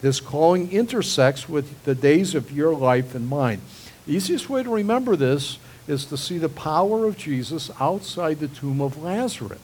This 0.01 0.19
calling 0.19 0.71
intersects 0.71 1.47
with 1.47 1.83
the 1.83 1.93
days 1.93 2.33
of 2.33 2.51
your 2.51 2.75
life 2.75 3.13
and 3.13 3.27
mine. 3.27 3.61
The 4.07 4.13
easiest 4.13 4.49
way 4.49 4.63
to 4.63 4.69
remember 4.69 5.15
this 5.15 5.59
is 5.87 6.05
to 6.05 6.17
see 6.17 6.37
the 6.37 6.49
power 6.49 7.05
of 7.05 7.17
Jesus 7.17 7.69
outside 7.79 8.39
the 8.39 8.47
tomb 8.47 8.81
of 8.81 9.01
Lazarus. 9.01 9.59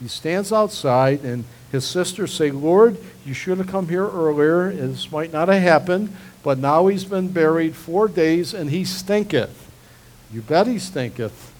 He 0.00 0.08
stands 0.08 0.52
outside, 0.52 1.24
and 1.24 1.44
his 1.72 1.84
sisters 1.84 2.32
say, 2.32 2.50
Lord, 2.50 2.96
you 3.26 3.34
should 3.34 3.58
have 3.58 3.66
come 3.66 3.88
here 3.88 4.08
earlier. 4.08 4.72
This 4.72 5.10
might 5.10 5.32
not 5.32 5.48
have 5.48 5.62
happened, 5.62 6.16
but 6.42 6.58
now 6.58 6.86
he's 6.86 7.04
been 7.04 7.28
buried 7.28 7.74
four 7.74 8.08
days, 8.08 8.54
and 8.54 8.70
he 8.70 8.84
stinketh. 8.84 9.70
You 10.32 10.42
bet 10.42 10.66
he 10.66 10.78
stinketh. 10.78 11.52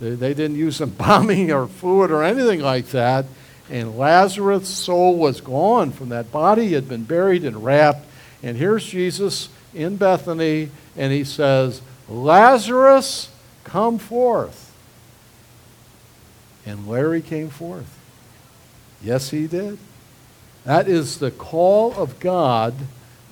They, 0.00 0.10
they 0.10 0.34
didn't 0.34 0.56
use 0.56 0.80
embalming 0.80 1.52
or 1.52 1.66
fluid 1.66 2.10
or 2.10 2.22
anything 2.22 2.60
like 2.60 2.86
that. 2.88 3.26
And 3.70 3.96
Lazarus' 3.96 4.68
soul 4.68 5.16
was 5.16 5.40
gone 5.40 5.92
from 5.92 6.08
that 6.10 6.32
body. 6.32 6.68
He 6.68 6.74
had 6.74 6.88
been 6.88 7.04
buried 7.04 7.44
and 7.44 7.64
wrapped. 7.64 8.04
And 8.42 8.56
here's 8.56 8.84
Jesus 8.84 9.48
in 9.72 9.96
Bethany, 9.96 10.70
and 10.96 11.12
he 11.12 11.24
says, 11.24 11.80
Lazarus, 12.08 13.30
come 13.64 13.98
forth. 13.98 14.61
And 16.64 16.86
Larry 16.86 17.22
came 17.22 17.48
forth. 17.48 17.98
Yes, 19.02 19.30
he 19.30 19.46
did. 19.46 19.78
That 20.64 20.88
is 20.88 21.18
the 21.18 21.30
call 21.30 21.92
of 21.94 22.20
God 22.20 22.74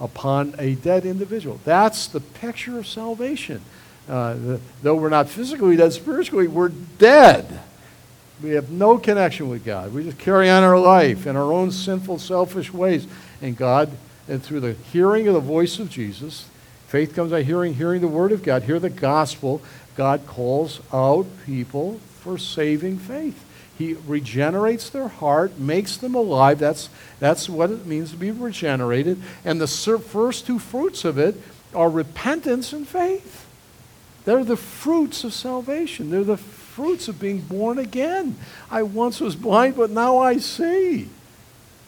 upon 0.01 0.55
a 0.59 0.75
dead 0.75 1.05
individual. 1.05 1.61
That's 1.65 2.09
the 2.09 2.21
picture 2.21 2.79
of 2.79 2.87
salvation. 2.87 3.61
Uh, 4.09 4.35
the, 4.35 4.61
though 4.83 4.97
we're 4.97 5.11
not 5.11 5.29
physically 5.29 5.77
dead, 5.77 5.93
spiritually, 5.93 6.49
we're 6.49 6.71
dead. 6.71 7.61
We 8.43 8.51
have 8.51 8.71
no 8.71 8.99
connection 8.99 9.49
with 9.49 9.65
God. 9.65 9.93
We 9.93 10.03
just 10.03 10.19
carry 10.19 10.49
on 10.49 10.65
our 10.65 10.79
life 10.79 11.27
in 11.27 11.37
our 11.37 11.53
own 11.53 11.71
sinful, 11.71 12.19
selfish 12.19 12.73
ways. 12.73 13.07
And 13.43 13.57
God, 13.57 13.91
and 14.27 14.43
through 14.43 14.61
the 14.61 14.73
hearing 14.73 15.29
of 15.29 15.35
the 15.35 15.41
voice 15.41 15.79
of 15.79 15.91
Jesus, 15.91 16.49
faith 16.89 17.15
comes 17.15 17.31
by 17.31 17.43
hearing, 17.43 17.75
hearing 17.75 18.01
the 18.01 18.09
word 18.09 18.33
of 18.33 18.43
God, 18.43 18.65
hear 18.65 18.81
the 18.81 18.91
gospel. 18.91 19.63
God 19.95 20.27
calls 20.27 20.81
out 20.93 21.27
people 21.45 22.01
for 22.21 22.39
saving 22.39 22.99
faith. 22.99 23.45
He 23.77 23.95
regenerates 24.07 24.91
their 24.91 25.09
heart, 25.09 25.59
makes 25.59 25.97
them 25.97 26.15
alive. 26.15 26.59
That's, 26.59 26.91
that's 27.19 27.49
what 27.49 27.71
it 27.71 27.87
means 27.87 28.11
to 28.11 28.17
be 28.17 28.31
regenerated. 28.31 29.23
And 29.45 29.61
the 29.61 29.67
first 29.67 30.47
two 30.47 30.59
fruits 30.59 31.05
of 31.05 31.19
it 31.19 31.35
are 31.75 31.89
repentance 31.89 32.75
and 32.75 32.87
faith. 32.87 33.47
They're 34.25 34.45
the 34.45 34.57
fruits 34.57 35.25
of 35.25 35.33
salvation. 35.33 36.11
They're 36.11 36.25
the 36.25 36.37
fruits 36.37 37.09
of 37.09 37.19
being 37.19 37.41
born 37.41 37.79
again. 37.79 38.37
I 38.71 38.83
once 38.83 39.19
was 39.21 39.35
blind, 39.35 39.77
but 39.77 39.91
now 39.91 40.19
I 40.19 40.37
see. 40.39 41.09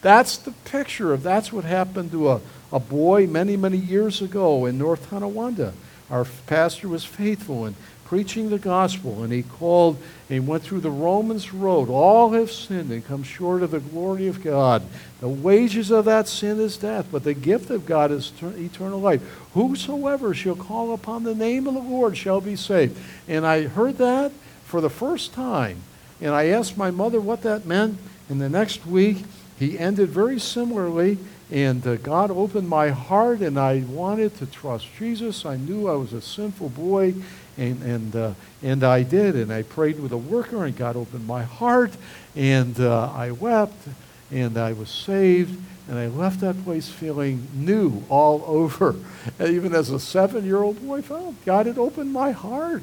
That's 0.00 0.38
the 0.38 0.52
picture 0.64 1.12
of 1.12 1.22
that's 1.22 1.52
what 1.52 1.64
happened 1.64 2.10
to 2.12 2.30
a, 2.30 2.40
a 2.72 2.80
boy 2.80 3.26
many, 3.26 3.56
many 3.56 3.76
years 3.76 4.22
ago 4.22 4.66
in 4.66 4.78
North 4.78 5.08
Tonawanda. 5.10 5.74
Our 6.10 6.26
pastor 6.46 6.88
was 6.88 7.04
faithful 7.04 7.64
and 7.66 7.76
preaching 8.12 8.50
the 8.50 8.58
gospel, 8.58 9.22
and 9.22 9.32
he 9.32 9.42
called 9.42 9.96
and 10.28 10.46
went 10.46 10.62
through 10.62 10.80
the 10.80 10.90
Romans 10.90 11.54
road. 11.54 11.88
All 11.88 12.32
have 12.32 12.50
sinned 12.52 12.90
and 12.90 13.02
come 13.02 13.22
short 13.22 13.62
of 13.62 13.70
the 13.70 13.80
glory 13.80 14.26
of 14.26 14.44
God. 14.44 14.82
The 15.20 15.28
wages 15.28 15.90
of 15.90 16.04
that 16.04 16.28
sin 16.28 16.60
is 16.60 16.76
death, 16.76 17.06
but 17.10 17.24
the 17.24 17.32
gift 17.32 17.70
of 17.70 17.86
God 17.86 18.10
is 18.10 18.30
eternal 18.42 19.00
life. 19.00 19.22
Whosoever 19.54 20.34
shall 20.34 20.56
call 20.56 20.92
upon 20.92 21.22
the 21.22 21.34
name 21.34 21.66
of 21.66 21.72
the 21.72 21.80
Lord 21.80 22.14
shall 22.14 22.42
be 22.42 22.54
saved. 22.54 23.00
And 23.26 23.46
I 23.46 23.62
heard 23.62 23.96
that 23.96 24.30
for 24.66 24.82
the 24.82 24.90
first 24.90 25.32
time 25.32 25.78
And 26.20 26.34
I 26.34 26.48
asked 26.48 26.76
my 26.76 26.90
mother 26.90 27.18
what 27.18 27.40
that 27.42 27.64
meant. 27.64 27.96
And 28.28 28.42
the 28.42 28.50
next 28.50 28.84
week, 28.86 29.24
he 29.58 29.78
ended 29.78 30.10
very 30.10 30.38
similarly. 30.38 31.16
And 31.50 31.86
uh, 31.86 31.96
God 31.96 32.30
opened 32.30 32.68
my 32.68 32.88
heart, 32.88 33.40
and 33.40 33.58
I 33.58 33.80
wanted 33.80 34.36
to 34.38 34.46
trust 34.46 34.86
Jesus. 34.98 35.44
I 35.44 35.56
knew 35.56 35.86
I 35.86 35.96
was 35.96 36.14
a 36.14 36.22
sinful 36.22 36.70
boy, 36.70 37.12
and, 37.56 37.82
and, 37.82 38.16
uh, 38.16 38.34
and 38.62 38.84
I 38.84 39.02
did. 39.02 39.36
And 39.36 39.52
I 39.52 39.62
prayed 39.62 40.00
with 40.00 40.12
a 40.12 40.16
worker, 40.16 40.64
and 40.64 40.76
God 40.76 40.96
opened 40.96 41.26
my 41.26 41.42
heart, 41.42 41.92
and 42.34 42.78
uh, 42.80 43.12
I 43.12 43.30
wept, 43.30 43.88
and 44.30 44.56
I 44.56 44.72
was 44.72 44.88
saved. 44.88 45.60
And 45.88 45.98
I 45.98 46.06
left 46.06 46.40
that 46.40 46.62
place 46.64 46.88
feeling 46.88 47.46
new 47.54 48.04
all 48.08 48.44
over. 48.46 48.96
And 49.38 49.48
even 49.50 49.74
as 49.74 49.90
a 49.90 50.00
seven 50.00 50.44
year 50.44 50.62
old 50.62 50.80
boy, 50.84 51.02
felt 51.02 51.44
God 51.44 51.66
had 51.66 51.78
opened 51.78 52.12
my 52.12 52.30
heart. 52.30 52.82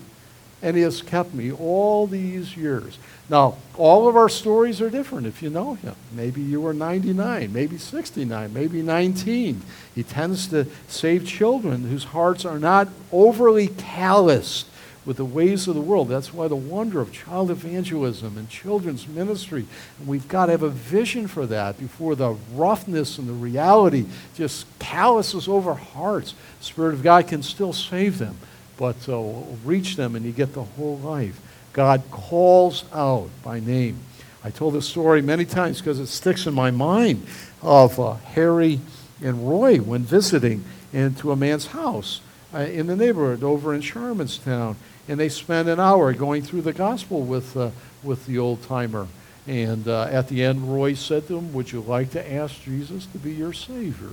And 0.62 0.76
He 0.76 0.84
has 0.84 1.02
kept 1.02 1.34
me 1.34 1.52
all 1.52 2.08
these 2.08 2.56
years. 2.58 2.98
Now, 3.30 3.58
all 3.78 4.08
of 4.08 4.16
our 4.16 4.30
stories 4.30 4.82
are 4.82 4.90
different 4.90 5.28
if 5.28 5.42
you 5.42 5.50
know 5.50 5.76
Him. 5.76 5.96
Maybe 6.12 6.42
you 6.42 6.62
were 6.62 6.74
99, 6.74 7.54
maybe 7.54 7.78
69, 7.78 8.54
maybe 8.54 8.82
19. 8.82 9.62
He 9.96 10.04
tends 10.04 10.48
to 10.48 10.66
save 10.88 11.26
children 11.26 11.84
whose 11.84 12.06
hearts 12.06 12.44
are 12.46 12.60
not 12.60 12.90
overly 13.12 13.68
calloused 13.68 14.68
with 15.06 15.18
the 15.18 15.26
ways 15.26 15.68
of 15.68 15.74
the 15.74 15.82
world. 15.82 16.08
That's 16.08 16.34
why 16.34 16.48
the 16.48 16.56
wonder 16.56 17.02
of 17.02 17.12
child 17.12 17.50
evangelism 17.50 18.38
and 18.38 18.48
children's 18.48 19.08
ministry. 19.08 19.66
And 19.98 20.08
we've 20.08 20.28
got 20.28 20.48
to 20.48 20.52
have 20.52 20.62
a 20.62 20.70
vision 20.70 21.28
for 21.28 21.46
that 21.48 21.80
before 21.80 22.16
the 22.16 22.36
roughness 22.54 23.18
and 23.18 23.28
the 23.28 23.34
reality 23.34 24.06
just 24.36 24.68
calluses 24.78 25.48
over 25.48 25.74
hearts. 25.74 26.36
The 26.60 26.66
Spirit 26.66 26.94
of 26.94 27.02
God 27.02 27.28
can 27.28 27.42
still 27.42 27.74
save 27.74 28.20
them, 28.20 28.38
but 28.80 29.10
uh, 29.10 29.22
reach 29.66 29.98
them 29.98 30.16
and 30.16 30.26
you 30.26 30.32
get 30.32 30.54
the 30.54 30.64
whole 30.64 30.98
life. 31.00 31.40
God 31.74 32.02
calls 32.12 32.86
out 32.94 33.30
by 33.44 33.60
name. 33.60 34.00
I 34.42 34.52
told 34.52 34.74
this 34.74 34.88
story 34.88 35.22
many 35.22 35.44
times 35.44 35.80
because 35.80 36.00
it 36.00 36.08
sticks 36.08 36.48
in 36.48 36.54
my 36.54 36.72
mind 36.72 37.28
of 37.62 38.00
uh, 38.00 38.14
Harry 38.14 38.80
and 39.22 39.50
Roy 39.50 39.80
when 39.80 40.04
visiting 40.04 40.64
into 40.94 41.34
a 41.34 41.36
man's 41.36 41.68
house 41.68 42.22
uh, 42.54 42.60
in 42.60 42.88
the 42.88 42.96
neighborhood 42.96 43.44
over 43.44 43.76
in 43.76 43.82
Sharmanstown. 43.82 44.78
And 45.10 45.20
they 45.20 45.28
spent 45.28 45.68
an 45.68 45.82
hour 45.82 46.14
going 46.14 46.42
through 46.42 46.62
the 46.62 46.72
gospel 46.72 47.22
with, 47.24 47.58
uh, 47.58 47.72
with 48.02 48.28
the 48.28 48.38
old 48.38 48.64
timer. 48.64 49.08
And 49.46 49.90
uh, 49.90 50.04
at 50.04 50.30
the 50.30 50.42
end, 50.42 50.74
Roy 50.74 50.94
said 50.94 51.28
to 51.28 51.38
him, 51.38 51.52
Would 51.52 51.74
you 51.74 51.82
like 51.82 52.12
to 52.12 52.34
ask 52.34 52.64
Jesus 52.64 53.08
to 53.08 53.18
be 53.18 53.34
your 53.34 53.52
Savior? 53.52 54.12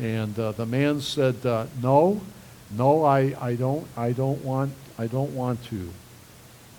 And 0.00 0.38
uh, 0.38 0.52
the 0.52 0.64
man 0.64 1.02
said, 1.02 1.44
No, 1.82 2.22
no, 2.76 3.04
I, 3.04 3.34
I, 3.40 3.54
don't, 3.54 3.86
I, 3.96 4.12
don't 4.12 4.44
want, 4.44 4.72
I 4.98 5.06
don't 5.06 5.34
want 5.34 5.64
to. 5.66 5.90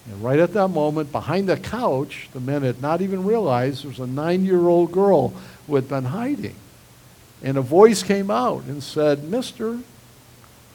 And 0.06 0.24
right 0.24 0.40
at 0.40 0.54
that 0.54 0.68
moment, 0.68 1.12
behind 1.12 1.48
the 1.48 1.58
couch, 1.58 2.30
the 2.34 2.40
men 2.40 2.64
had 2.64 2.82
not 2.82 3.02
even 3.02 3.24
realized 3.24 3.84
there 3.84 3.90
was 3.90 4.00
a 4.00 4.08
nine 4.08 4.44
year 4.44 4.68
old 4.68 4.92
girl 4.92 5.34
who 5.68 5.76
had 5.76 5.88
been 5.88 6.06
hiding. 6.06 6.56
And 7.42 7.58
a 7.58 7.62
voice 7.62 8.04
came 8.04 8.30
out 8.30 8.64
and 8.64 8.84
said, 8.84 9.24
Mister, 9.24 9.80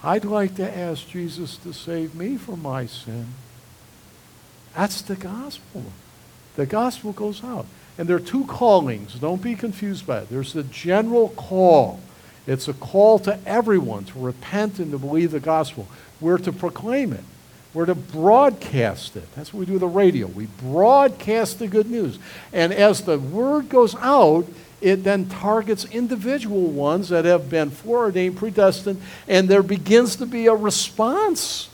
I'd 0.03 0.25
like 0.25 0.55
to 0.57 0.79
ask 0.79 1.09
Jesus 1.09 1.57
to 1.59 1.73
save 1.73 2.15
me 2.15 2.37
from 2.37 2.63
my 2.63 2.87
sin. 2.87 3.29
That's 4.75 5.03
the 5.03 5.17
gospel. 5.17 5.85
The 6.57 6.67
gospel 6.67 7.13
goes 7.13 7.43
out. 7.43 7.67
And 7.97 8.09
there 8.09 8.17
are 8.17 8.21
two 8.21 8.45
callings. 8.45 9.15
Don't 9.15 9.43
be 9.43 9.57
confused 9.57 10.07
by 10.07 10.19
it. 10.19 10.29
There's 10.29 10.53
the 10.53 10.63
general 10.63 11.31
call. 11.31 12.01
It's 12.49 12.67
a 12.67 12.73
call 12.73 13.19
to 13.21 13.39
everyone 13.47 14.05
to 14.07 14.19
repent 14.19 14.79
and 14.79 14.91
to 14.93 14.99
believe 14.99 15.33
the 15.33 15.41
gospel. 15.41 15.87
We're 16.21 16.39
to 16.39 16.53
proclaim 16.53 17.13
it. 17.13 17.25
We're 17.75 17.87
to 17.87 17.95
broadcast 17.95 19.17
it. 19.17 19.31
That's 19.37 19.53
what 19.53 19.61
we 19.61 19.67
do 19.67 19.73
with 19.75 19.83
the 19.83 19.87
radio. 19.87 20.27
We 20.27 20.47
broadcast 20.47 21.59
the 21.59 21.69
good 21.69 21.91
news. 21.91 22.19
And 22.53 22.73
as 22.73 23.03
the 23.03 23.19
word 23.19 23.69
goes 23.69 23.95
out, 23.97 24.47
it 24.81 25.05
then 25.05 25.29
targets 25.29 25.85
individual 25.85 26.69
ones 26.69 27.11
that 27.11 27.27
have 27.27 27.51
been 27.51 27.71
foreordained, 27.71 28.39
predestined, 28.39 29.03
and 29.27 29.49
there 29.49 29.63
begins 29.63 30.17
to 30.17 30.27
be 30.27 30.47
a 30.47 30.55
response. 30.55 31.69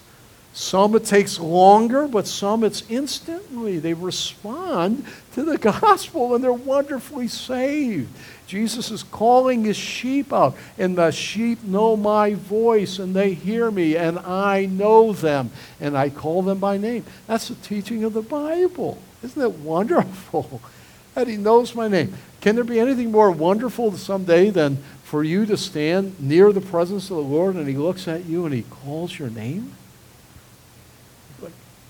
Some 0.55 0.95
it 0.95 1.05
takes 1.05 1.41
longer, 1.41 2.07
but 2.07 2.29
some 2.29 2.63
it's 2.63 2.85
instantly. 2.89 3.81
They 3.81 3.93
respond 3.93 5.05
to 5.33 5.43
the 5.43 5.59
gospel 5.81 6.33
and 6.33 6.45
they're 6.45 6.53
wonderfully 6.53 7.27
saved. 7.27 8.09
Jesus 8.47 8.93
is 8.93 9.03
calling 9.03 9.65
his 9.65 9.77
sheep 9.77 10.33
out, 10.33 10.57
and 10.79 10.97
the 10.97 11.11
sheep 11.11 11.65
know 11.65 11.97
my 11.97 12.35
voice, 12.35 13.01
and 13.01 13.17
they 13.17 13.35
hear 13.35 13.71
me, 13.71 13.97
and 13.97 14.19
I 14.19 14.67
know 14.67 15.13
them, 15.13 15.51
and 15.81 15.97
I 15.97 16.11
call 16.11 16.43
them 16.43 16.59
by 16.59 16.77
name. 16.77 17.05
That's 17.27 17.49
the 17.49 17.55
teaching 17.57 18.05
of 18.05 18.13
the 18.13 18.23
Bible. 18.23 18.99
Isn't 19.25 19.43
it 19.43 19.59
wonderful 19.59 20.61
that 21.15 21.27
he 21.27 21.37
knows 21.37 21.75
my 21.75 21.89
name? 21.89 22.15
Can 22.43 22.55
there 22.55 22.65
be 22.65 22.79
anything 22.79 23.11
more 23.11 23.31
wonderful 23.31 23.91
someday 23.97 24.51
than 24.51 24.77
for 25.03 25.25
you 25.25 25.47
to 25.47 25.57
stand 25.57 26.21
near 26.21 26.53
the 26.53 26.61
presence 26.61 27.11
of 27.11 27.17
the 27.17 27.23
Lord 27.23 27.57
and 27.57 27.67
he 27.67 27.75
looks 27.75 28.07
at 28.07 28.27
you 28.27 28.45
and 28.45 28.55
he 28.55 28.63
calls 28.63 29.19
your 29.19 29.31
name? 29.31 29.73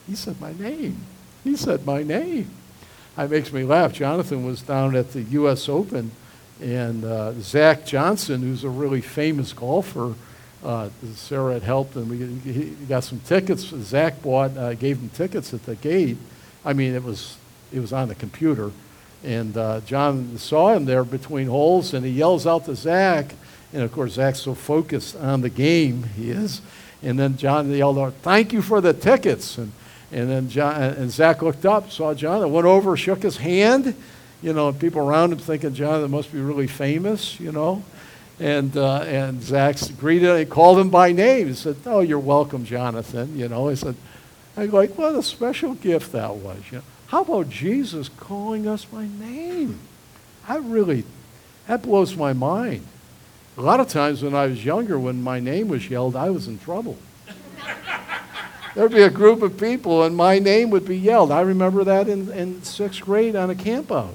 He 0.07 0.15
said 0.15 0.41
my 0.41 0.53
name. 0.53 0.99
He 1.43 1.57
said 1.57 1.87
my 1.87 2.03
name. 2.03 2.51
It 3.17 3.31
makes 3.31 3.53
me 3.53 3.65
laugh. 3.65 3.93
Jonathan 3.93 4.45
was 4.45 4.63
down 4.63 4.97
at 4.97 5.13
the 5.13 5.23
U.S. 5.23 5.69
Open, 5.69 6.11
and 6.61 7.05
uh, 7.05 7.33
Zach 7.41 7.87
Johnson, 7.87 8.43
who's 8.43 8.65
a 8.65 8.69
really 8.69 9.01
famous 9.01 9.53
golfer, 9.53 10.15
uh, 10.65 10.89
Sarah 11.15 11.55
had 11.55 11.63
helped 11.63 11.95
him. 11.95 12.41
He 12.43 12.71
got 12.87 13.05
some 13.05 13.21
tickets. 13.21 13.65
Zach 13.65 14.21
bought, 14.23 14.57
uh, 14.57 14.75
gave 14.75 14.99
him 14.99 15.11
tickets 15.11 15.55
at 15.55 15.65
the 15.65 15.77
gate. 15.77 16.17
I 16.65 16.73
mean, 16.73 16.95
it 16.95 17.05
was 17.05 17.37
it 17.73 17.81
was 17.81 17.93
on 17.93 18.09
the 18.09 18.15
computer 18.15 18.71
and 19.25 19.57
uh, 19.57 19.81
John 19.81 20.37
saw 20.37 20.75
him 20.75 20.85
there 20.85 21.03
between 21.03 21.49
holes, 21.49 21.95
and 21.95 22.05
he 22.05 22.13
yells 22.13 22.47
out 22.47 22.67
to 22.67 22.77
Zach. 22.77 23.35
And 23.73 23.83
of 23.83 23.91
course, 23.91 24.13
Zach's 24.13 24.41
so 24.41 24.55
focused 24.55 25.17
on 25.17 25.41
the 25.41 25.49
game, 25.49 26.05
he 26.17 26.31
is. 26.31 26.61
And 27.03 27.19
then 27.19 27.37
John 27.37 27.71
yelled 27.71 27.99
out, 27.99 28.13
Thank 28.23 28.53
you 28.53 28.61
for 28.61 28.81
the 28.81 28.93
tickets. 28.93 29.57
And, 29.59 29.73
and 30.13 30.31
then 30.31 30.49
John, 30.49 30.81
and 30.83 31.11
Zach 31.11 31.43
looked 31.43 31.67
up, 31.67 31.91
saw 31.91 32.15
John, 32.15 32.51
went 32.53 32.67
over, 32.67 32.97
shook 32.97 33.23
his 33.23 33.37
hand. 33.37 33.95
You 34.43 34.53
know, 34.53 34.73
people 34.73 35.09
around 35.09 35.33
him 35.33 35.39
thinking 35.39 35.75
John 35.75 36.09
must 36.11 36.33
be 36.33 36.41
really 36.41 36.67
famous, 36.67 37.41
you 37.41 37.51
know. 37.51 37.83
And, 38.41 38.77
uh, 38.77 39.03
and 39.03 39.43
Zach 39.43 39.77
greeted 39.99 40.29
him, 40.29 40.39
he 40.39 40.45
called 40.45 40.79
him 40.79 40.91
by 40.91 41.13
name. 41.13 41.49
He 41.49 41.55
said, 41.55 41.77
Oh, 41.87 42.01
you're 42.01 42.19
welcome, 42.19 42.65
Jonathan. 42.65 43.39
You 43.39 43.49
know, 43.49 43.69
he 43.69 43.77
said, 43.77 43.95
I 44.57 44.67
go 44.67 44.77
like, 44.77 44.97
what 44.97 45.15
a 45.15 45.23
special 45.23 45.75
gift 45.75 46.13
that 46.13 46.35
was. 46.37 46.59
You 46.71 46.79
know? 46.79 46.85
How 47.09 47.23
about 47.23 47.49
Jesus 47.49 48.09
calling 48.09 48.69
us 48.69 48.85
by 48.85 49.07
name? 49.07 49.79
I 50.49 50.57
really, 50.57 51.05
that 51.67 51.83
blows 51.83 52.17
my 52.17 52.33
mind. 52.33 52.87
A 53.57 53.63
lot 53.63 53.81
of 53.81 53.89
times 53.89 54.23
when 54.23 54.35
I 54.35 54.47
was 54.47 54.65
younger, 54.65 54.99
when 54.99 55.23
my 55.23 55.41
name 55.41 55.69
was 55.69 55.89
yelled, 55.89 56.17
I 56.17 56.31
was 56.31 56.49
in 56.49 56.59
trouble. 56.59 56.99
There'd 58.75 58.93
be 58.93 59.03
a 59.03 59.11
group 59.11 59.43
of 59.43 59.59
people 59.59 60.03
and 60.03 60.17
my 60.17 60.39
name 60.39 60.71
would 60.71 60.87
be 60.87 60.99
yelled. 60.99 61.31
I 61.31 61.43
remember 61.43 61.85
that 61.85 62.09
in, 62.09 62.31
in 62.33 62.63
sixth 62.63 63.01
grade 63.01 63.37
on 63.37 63.51
a 63.51 63.55
campout. 63.55 64.15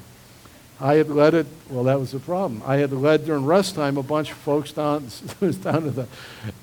I 0.80 0.94
had 0.94 1.10
led 1.10 1.34
it, 1.34 1.46
well, 1.68 1.84
that 1.84 2.00
was 2.00 2.12
the 2.12 2.18
problem. 2.18 2.62
I 2.64 2.76
had 2.76 2.92
led 2.92 3.26
during 3.26 3.44
rest 3.44 3.74
time 3.74 3.96
a 3.98 4.02
bunch 4.02 4.30
of 4.30 4.38
folks 4.38 4.72
down, 4.72 5.08
down, 5.40 5.82
to 5.82 5.90
the, 5.90 6.06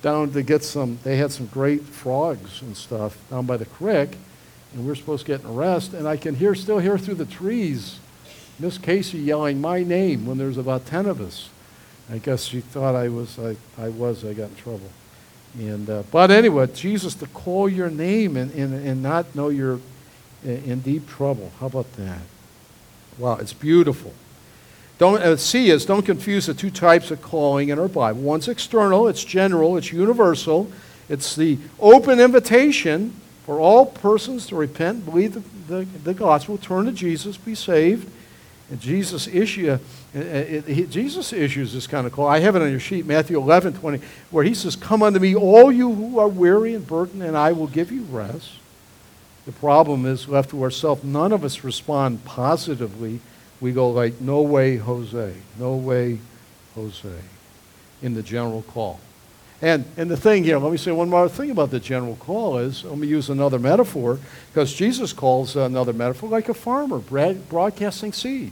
down 0.02 0.32
to 0.32 0.42
get 0.42 0.64
some, 0.64 1.00
they 1.04 1.18
had 1.18 1.32
some 1.32 1.46
great 1.48 1.84
frogs 1.84 2.62
and 2.62 2.76
stuff 2.76 3.18
down 3.30 3.46
by 3.46 3.58
the 3.58 3.66
creek 3.66 4.18
and 4.74 4.86
we're 4.86 4.96
supposed 4.96 5.26
to 5.26 5.32
get 5.32 5.44
in 5.44 5.56
rest, 5.56 5.94
and 5.94 6.08
I 6.08 6.18
can 6.18 6.36
hear 6.36 6.54
still 6.56 6.80
hear 6.80 6.98
through 6.98 7.16
the 7.16 7.26
trees 7.26 8.00
Miss 8.60 8.78
Casey 8.78 9.20
yelling 9.20 9.62
my 9.62 9.84
name 9.84 10.26
when 10.26 10.38
there's 10.38 10.58
about 10.58 10.86
ten 10.86 11.06
of 11.06 11.22
us. 11.22 11.50
I 12.12 12.18
guess 12.18 12.44
she 12.46 12.62
thought 12.62 12.96
I 12.96 13.10
was 13.10 13.38
I, 13.40 13.56
I 13.78 13.90
was 13.90 14.26
I 14.26 14.34
got 14.34 14.50
in 14.50 14.56
trouble. 14.56 14.90
And 15.56 15.90
uh, 15.90 16.04
but 16.12 16.32
anyway, 16.32 16.68
Jesus 16.68 17.16
to 17.16 17.28
call 17.28 17.68
your 17.70 17.90
name 17.90 18.38
and, 18.38 18.52
and, 18.54 18.74
and 18.74 19.02
not 19.02 19.36
know 19.36 19.50
you're 19.50 19.80
in 20.44 20.82
deep 20.82 21.08
trouble. 21.08 21.52
How 21.60 21.68
about 21.68 21.92
that? 21.94 22.22
Wow, 23.18 23.38
it's 23.38 23.54
beautiful. 23.54 24.14
Don't 24.98 25.22
uh, 25.22 25.38
C 25.38 25.70
is 25.70 25.86
don't 25.86 26.06
confuse 26.06 26.46
the 26.46 26.54
two 26.54 26.70
types 26.70 27.12
of 27.12 27.22
calling 27.22 27.70
in 27.70 27.80
our 27.80 27.88
Bible. 27.88 28.22
One's 28.22 28.48
external, 28.48 29.08
it's 29.08 29.24
general, 29.24 29.78
it's 29.78 29.92
universal. 29.92 30.72
It's 31.10 31.36
the 31.36 31.58
open 31.80 32.20
invitation 32.20 33.14
for 33.46 33.60
all 33.60 33.86
persons 33.86 34.48
to 34.48 34.56
repent, 34.58 35.06
believe 35.06 35.34
the, 35.34 35.44
the, 35.74 35.86
the 36.04 36.14
gospel, 36.14 36.58
turn 36.58 36.86
to 36.86 36.92
Jesus, 36.92 37.38
be 37.38 37.56
saved. 37.56 38.12
And 38.70 38.82
Jesus 38.82 39.26
issue, 39.28 39.80
uh, 40.16 40.20
it, 40.20 40.70
it, 40.70 40.90
Jesus 40.90 41.34
issues 41.34 41.74
this 41.74 41.86
kind 41.86 42.08
of 42.08 42.14
call. 42.14 42.28
I 42.28 42.40
have 42.40 42.56
it 42.56 42.62
on 42.62 42.72
your 42.72 42.80
sheet, 42.80 43.06
Matthew 43.06 43.38
11, 43.38 43.74
20, 43.74 44.00
where 44.32 44.44
he 44.44 44.54
says, 44.54 44.76
Come 44.76 45.04
unto 45.04 45.20
me, 45.20 45.36
all 45.36 45.72
you 45.72 45.94
who 45.94 46.20
are 46.20 46.30
weary 46.30 46.74
and 46.74 46.88
burdened, 46.88 47.24
and 47.24 47.38
I 47.38 47.52
will 47.52 47.68
give 47.68 47.92
you 47.92 48.04
rest. 48.04 48.52
The 49.46 49.52
problem 49.52 50.06
is, 50.06 50.28
left 50.28 50.52
to 50.52 50.64
ourselves, 50.64 51.04
none 51.04 51.32
of 51.32 51.44
us 51.44 51.64
respond 51.64 52.24
positively. 52.24 53.20
We 53.60 53.74
go 53.74 53.90
like, 53.90 54.22
No 54.22 54.42
way, 54.42 54.78
Jose. 54.78 55.34
No 55.60 55.76
way, 55.76 56.20
Jose, 56.76 57.20
in 58.02 58.14
the 58.14 58.24
general 58.24 58.62
call. 58.62 59.02
And, 59.62 59.86
and 59.98 60.10
the 60.10 60.18
thing 60.18 60.44
here, 60.44 60.60
let 60.60 60.72
me 60.72 60.78
say 60.78 60.92
one 60.92 61.10
more 61.10 61.28
thing 61.28 61.50
about 61.50 61.72
the 61.72 61.80
general 61.80 62.16
call 62.16 62.60
is, 62.60 62.84
let 62.84 62.98
me 62.98 63.08
use 63.08 63.30
another 63.30 63.58
metaphor, 63.60 64.20
because 64.54 64.74
Jesus 64.74 65.14
calls 65.14 65.56
another 65.56 65.94
metaphor 65.94 66.30
like 66.30 66.48
a 66.48 66.54
farmer 66.54 67.00
broadcasting 67.00 68.14
seed. 68.14 68.52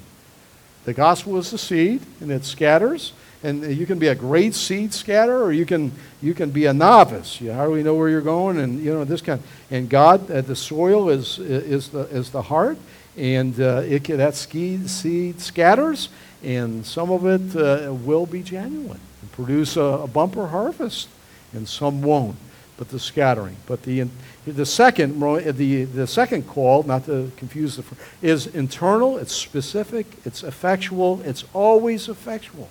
The 0.85 0.93
gospel 0.93 1.37
is 1.37 1.51
the 1.51 1.57
seed, 1.57 2.01
and 2.21 2.31
it 2.31 2.45
scatters, 2.45 3.13
and 3.43 3.75
you 3.75 3.85
can 3.87 3.99
be 3.99 4.07
a 4.07 4.15
great 4.15 4.53
seed 4.53 4.93
scatterer, 4.93 5.43
or 5.43 5.51
you 5.51 5.65
can, 5.65 5.91
you 6.21 6.35
can 6.35 6.51
be 6.51 6.65
a 6.65 6.73
novice. 6.73 7.41
You 7.41 7.53
hardly 7.53 7.83
know 7.83 7.95
where 7.95 8.07
you're 8.07 8.21
going, 8.21 8.59
and 8.59 8.79
you 8.79 8.93
know 8.93 9.03
this 9.03 9.21
kind. 9.21 9.41
And 9.71 9.89
God, 9.89 10.29
uh, 10.29 10.41
the 10.41 10.55
soil 10.55 11.09
is, 11.09 11.39
is, 11.39 11.89
the, 11.89 12.01
is 12.01 12.29
the 12.29 12.43
heart, 12.43 12.77
and 13.17 13.59
uh, 13.59 13.81
it 13.85 14.03
can, 14.03 14.17
that 14.17 14.35
seed 14.35 15.41
scatters, 15.41 16.09
and 16.43 16.85
some 16.85 17.09
of 17.11 17.25
it 17.25 17.55
uh, 17.55 17.93
will 17.93 18.27
be 18.27 18.43
genuine 18.43 18.99
and 19.21 19.31
produce 19.31 19.77
a, 19.77 19.81
a, 19.81 20.07
bumper 20.07 20.47
harvest, 20.47 21.07
and 21.53 21.67
some 21.67 22.03
won't. 22.03 22.35
But 22.77 22.89
the 22.89 22.99
scattering. 22.99 23.55
But 23.65 23.83
the 23.83 24.07
the 24.45 24.65
second 24.65 25.19
the 25.19 25.83
the 25.85 26.07
second 26.07 26.47
call, 26.47 26.83
not 26.83 27.05
to 27.05 27.31
confuse 27.37 27.77
the, 27.77 27.83
is 28.21 28.47
internal. 28.47 29.17
It's 29.17 29.33
specific. 29.33 30.05
It's 30.25 30.43
effectual. 30.43 31.21
It's 31.23 31.43
always 31.53 32.07
effectual. 32.07 32.69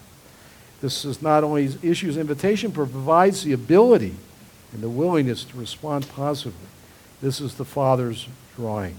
This 0.81 1.05
is 1.05 1.23
not 1.23 1.45
only 1.45 1.71
issues 1.83 2.17
invitation, 2.17 2.71
but 2.71 2.91
provides 2.91 3.43
the 3.43 3.53
ability 3.53 4.15
and 4.73 4.83
the 4.83 4.89
willingness 4.89 5.45
to 5.45 5.57
respond 5.57 6.09
positively. 6.11 6.69
This 7.23 7.41
is 7.41 7.55
the 7.55 7.65
Father's 7.65 8.29
drawing. 8.57 8.97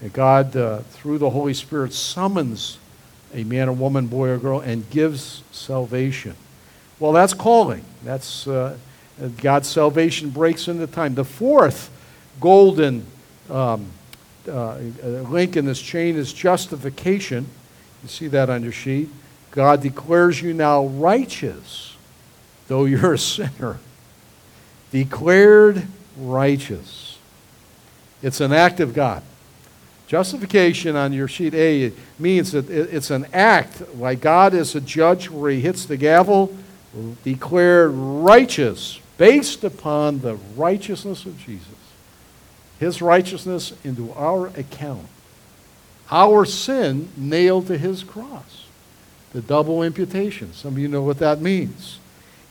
And 0.00 0.12
God, 0.12 0.54
uh, 0.56 0.80
through 0.80 1.18
the 1.18 1.30
Holy 1.30 1.54
Spirit, 1.54 1.92
summons 1.92 2.78
a 3.32 3.44
man 3.44 3.68
or 3.68 3.72
woman, 3.72 4.06
boy 4.06 4.28
or 4.28 4.38
girl, 4.38 4.60
and 4.60 4.88
gives 4.90 5.42
salvation. 5.50 6.36
Well, 7.00 7.12
that's 7.12 7.34
calling. 7.34 7.84
That's 8.04 8.46
uh, 8.46 8.76
God's 9.40 9.68
salvation 9.68 10.30
breaks 10.30 10.68
into 10.68 10.86
time. 10.86 11.14
The 11.14 11.24
fourth 11.24 11.90
golden 12.40 13.06
um, 13.48 13.86
uh, 14.50 14.76
link 14.76 15.56
in 15.56 15.64
this 15.64 15.80
chain 15.80 16.16
is 16.16 16.32
justification. 16.32 17.46
You 18.02 18.08
see 18.08 18.28
that 18.28 18.50
on 18.50 18.62
your 18.62 18.72
sheet. 18.72 19.08
God 19.50 19.80
declares 19.80 20.42
you 20.42 20.52
now 20.52 20.86
righteous, 20.86 21.96
though 22.66 22.84
you're 22.86 23.14
a 23.14 23.18
sinner. 23.18 23.78
Declared 24.90 25.86
righteous. 26.18 27.18
It's 28.22 28.40
an 28.40 28.52
act 28.52 28.80
of 28.80 28.94
God. 28.94 29.22
Justification 30.08 30.96
on 30.96 31.12
your 31.12 31.28
sheet 31.28 31.54
A 31.54 31.92
means 32.18 32.52
that 32.52 32.68
it's 32.68 33.10
an 33.10 33.26
act, 33.32 33.94
like 33.96 34.20
God 34.20 34.54
is 34.54 34.74
a 34.74 34.80
judge 34.80 35.30
where 35.30 35.50
he 35.50 35.60
hits 35.60 35.86
the 35.86 35.96
gavel, 35.96 36.54
declared 37.24 37.92
righteous 37.92 39.00
based 39.16 39.64
upon 39.64 40.20
the 40.20 40.34
righteousness 40.56 41.26
of 41.26 41.38
Jesus. 41.38 41.68
His 42.80 43.00
righteousness 43.00 43.72
into 43.84 44.12
our 44.12 44.48
account. 44.48 45.06
Our 46.10 46.44
sin 46.44 47.08
nailed 47.16 47.68
to 47.68 47.78
his 47.78 48.02
cross. 48.02 48.66
The 49.32 49.40
double 49.40 49.82
imputation. 49.82 50.52
Some 50.52 50.74
of 50.74 50.78
you 50.78 50.88
know 50.88 51.02
what 51.02 51.18
that 51.18 51.40
means. 51.40 51.98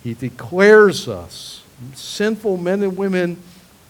He 0.03 0.13
declares 0.13 1.07
us, 1.07 1.63
sinful 1.93 2.57
men 2.57 2.81
and 2.83 2.97
women, 2.97 3.41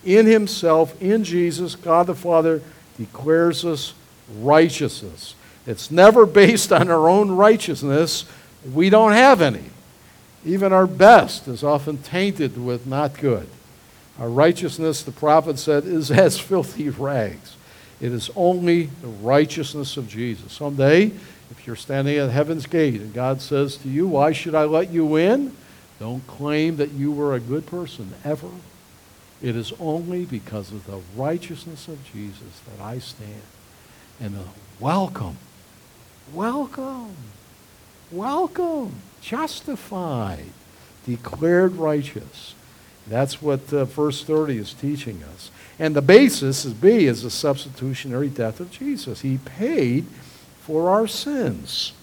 in 0.05 0.25
himself, 0.25 1.01
in 1.01 1.23
Jesus, 1.23 1.75
God 1.75 2.07
the 2.07 2.15
Father 2.15 2.61
declares 2.97 3.63
us 3.65 3.93
righteousness. 4.39 5.35
It's 5.65 5.89
never 5.89 6.25
based 6.25 6.73
on 6.73 6.89
our 6.89 7.07
own 7.07 7.31
righteousness. 7.31 8.25
We 8.73 8.89
don't 8.89 9.13
have 9.13 9.41
any. 9.41 9.63
Even 10.45 10.73
our 10.73 10.87
best 10.87 11.47
is 11.47 11.63
often 11.63 11.97
tainted 11.97 12.63
with 12.63 12.85
not 12.85 13.17
good. 13.19 13.47
Our 14.19 14.29
righteousness, 14.29 15.01
the 15.03 15.11
prophet 15.11 15.57
said, 15.57 15.85
is 15.85 16.11
as 16.11 16.39
filthy 16.39 16.89
rags. 16.89 17.55
It 18.01 18.11
is 18.11 18.29
only 18.35 18.87
the 19.01 19.07
righteousness 19.07 19.95
of 19.95 20.07
Jesus. 20.07 20.51
Someday, 20.51 21.11
if 21.51 21.65
you're 21.65 21.75
standing 21.75 22.17
at 22.17 22.29
heaven's 22.29 22.65
gate 22.65 22.99
and 22.99 23.13
God 23.13 23.41
says 23.41 23.77
to 23.77 23.89
you, 23.89 24.07
Why 24.07 24.31
should 24.31 24.55
I 24.55 24.65
let 24.65 24.89
you 24.89 25.15
in? 25.15 25.55
Don't 25.99 26.25
claim 26.27 26.77
that 26.77 26.91
you 26.91 27.11
were 27.11 27.33
a 27.33 27.39
good 27.39 27.65
person 27.65 28.13
ever. 28.25 28.49
It 29.41 29.55
is 29.55 29.73
only 29.79 30.25
because 30.25 30.71
of 30.71 30.85
the 30.85 31.01
righteousness 31.15 31.87
of 31.87 32.03
Jesus 32.11 32.61
that 32.67 32.83
I 32.83 32.99
stand. 32.99 33.41
And 34.19 34.37
welcome, 34.79 35.37
welcome, 36.33 37.15
welcome 38.13 38.95
justified, 39.21 40.45
declared 41.05 41.73
righteous. 41.73 42.55
That's 43.07 43.41
what 43.41 43.73
uh, 43.73 43.85
verse 43.85 44.23
30 44.23 44.57
is 44.57 44.73
teaching 44.73 45.23
us. 45.23 45.49
And 45.79 45.95
the 45.95 46.01
basis 46.01 46.65
is 46.65 46.73
B 46.73 47.05
is 47.05 47.23
the 47.23 47.29
substitutionary 47.29 48.29
death 48.29 48.59
of 48.59 48.71
Jesus. 48.71 49.21
He 49.21 49.37
paid 49.37 50.05
for 50.61 50.89
our 50.89 51.07
sins. 51.07 51.93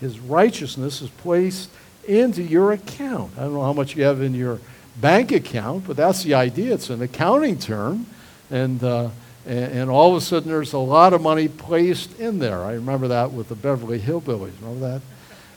His 0.00 0.18
righteousness 0.18 1.00
is 1.00 1.10
placed 1.10 1.70
into 2.06 2.42
your 2.42 2.72
account. 2.72 3.32
I 3.36 3.42
don't 3.42 3.54
know 3.54 3.62
how 3.62 3.72
much 3.72 3.96
you 3.96 4.04
have 4.04 4.20
in 4.20 4.34
your 4.34 4.58
bank 5.00 5.32
account, 5.32 5.86
but 5.86 5.96
that's 5.96 6.24
the 6.24 6.34
idea. 6.34 6.74
It's 6.74 6.90
an 6.90 7.02
accounting 7.02 7.58
term. 7.58 8.06
And, 8.50 8.82
uh, 8.82 9.10
and, 9.46 9.72
and, 9.72 9.90
all 9.90 10.10
of 10.10 10.16
a 10.16 10.20
sudden, 10.20 10.50
there's 10.50 10.72
a 10.72 10.78
lot 10.78 11.12
of 11.12 11.22
money 11.22 11.48
placed 11.48 12.18
in 12.18 12.40
there. 12.40 12.64
I 12.64 12.72
remember 12.72 13.08
that 13.08 13.32
with 13.32 13.48
the 13.48 13.54
Beverly 13.54 14.00
Hillbillies. 14.00 14.52
Remember 14.60 14.80
that? 14.88 15.02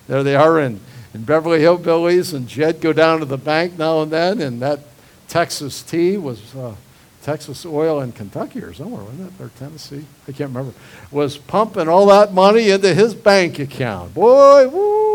There 0.07 0.23
they 0.23 0.35
are 0.35 0.59
in 0.59 0.79
and 1.13 1.25
Beverly 1.25 1.59
Hillbillies 1.59 2.33
and 2.33 2.47
Jed 2.47 2.81
go 2.81 2.91
down 2.91 3.19
to 3.19 3.25
the 3.25 3.37
bank 3.37 3.77
now 3.77 4.01
and 4.01 4.11
then, 4.11 4.41
and 4.41 4.61
that 4.61 4.79
Texas 5.27 5.83
tea 5.83 6.17
was 6.17 6.55
uh, 6.55 6.75
Texas 7.21 7.65
Oil 7.65 8.01
in 8.01 8.11
Kentucky 8.11 8.61
or 8.61 8.73
somewhere, 8.73 9.03
wasn't 9.03 9.31
it? 9.31 9.43
Or 9.43 9.49
Tennessee? 9.59 10.05
I 10.27 10.31
can't 10.31 10.49
remember. 10.49 10.73
Was 11.11 11.37
pumping 11.37 11.87
all 11.87 12.07
that 12.07 12.33
money 12.33 12.71
into 12.71 12.93
his 12.93 13.13
bank 13.13 13.59
account. 13.59 14.15
Boy, 14.15 14.67
woo 14.67 15.13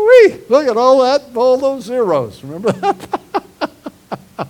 look 0.49 0.67
at 0.67 0.77
all 0.77 1.01
that, 1.01 1.23
all 1.35 1.57
those 1.57 1.83
zeros. 1.83 2.43
Remember 2.43 2.71
that? 2.71 3.21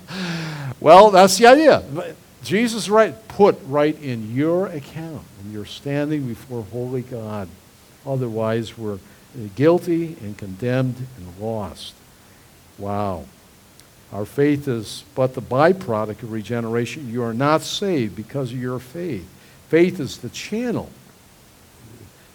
well, 0.80 1.12
that's 1.12 1.38
the 1.38 1.48
idea. 1.48 1.84
Jesus 2.44 2.90
right 2.90 3.28
put 3.28 3.60
right 3.66 4.00
in 4.02 4.34
your 4.34 4.68
account, 4.68 5.24
and 5.42 5.52
you're 5.52 5.66
standing 5.66 6.28
before 6.28 6.64
holy 6.72 7.02
God. 7.02 7.50
Otherwise, 8.06 8.78
we're 8.78 9.00
guilty 9.56 10.18
and 10.22 10.38
condemned 10.38 10.96
and 11.18 11.40
lost. 11.40 11.94
Wow. 12.78 13.26
Our 14.12 14.26
faith 14.26 14.68
is 14.68 15.04
but 15.14 15.36
the 15.36 15.42
byproduct 15.42 16.24
of 16.24 16.32
regeneration. 16.32 17.12
You 17.12 17.24
are 17.24 17.34
not 17.34 17.62
saved 17.62 18.16
because 18.16 18.52
of 18.52 18.60
your 18.60 18.80
faith. 18.80 19.28
Faith 19.68 20.00
is 20.00 20.18
the 20.18 20.30
channel. 20.30 20.90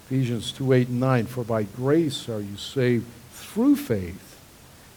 Ephesians 0.05 0.51
2 0.53 0.71
8 0.71 0.87
and 0.87 0.99
9. 0.99 1.25
For 1.25 1.43
by 1.43 1.63
grace 1.63 2.29
are 2.29 2.39
you 2.39 2.55
saved 2.55 3.05
through 3.31 3.75
faith, 3.75 4.39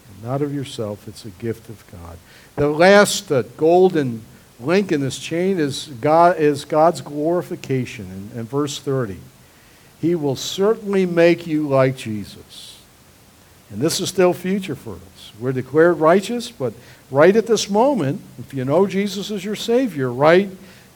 and 0.07 0.25
not 0.25 0.43
of 0.43 0.55
yourself. 0.55 1.09
It's 1.09 1.25
a 1.25 1.31
gift 1.31 1.69
of 1.69 1.85
God. 1.91 2.19
The 2.55 2.69
last 2.69 3.33
uh, 3.33 3.43
golden 3.57 4.23
link 4.61 4.93
in 4.93 5.01
this 5.01 5.19
chain 5.19 5.59
is, 5.59 5.87
God, 6.01 6.39
is 6.39 6.65
God's 6.65 7.01
glorification 7.01 8.31
in, 8.35 8.41
in 8.41 8.47
verse 8.47 8.79
30. 8.79 9.19
He 10.01 10.15
will 10.15 10.37
certainly 10.37 11.07
make 11.07 11.47
you 11.47 11.69
like 11.69 11.97
Jesus. 11.97 12.79
And 13.71 13.81
this 13.81 14.01
is 14.01 14.09
still 14.09 14.33
future 14.33 14.75
for 14.75 14.95
us. 14.95 15.33
We're 15.39 15.53
declared 15.53 15.99
righteous, 15.99 16.51
but 16.51 16.73
right 17.11 17.35
at 17.35 17.47
this 17.47 17.69
moment, 17.69 18.21
if 18.39 18.55
you 18.55 18.65
know 18.65 18.87
Jesus 18.87 19.31
is 19.31 19.45
your 19.45 19.57
Savior, 19.57 20.13
right, 20.13 20.49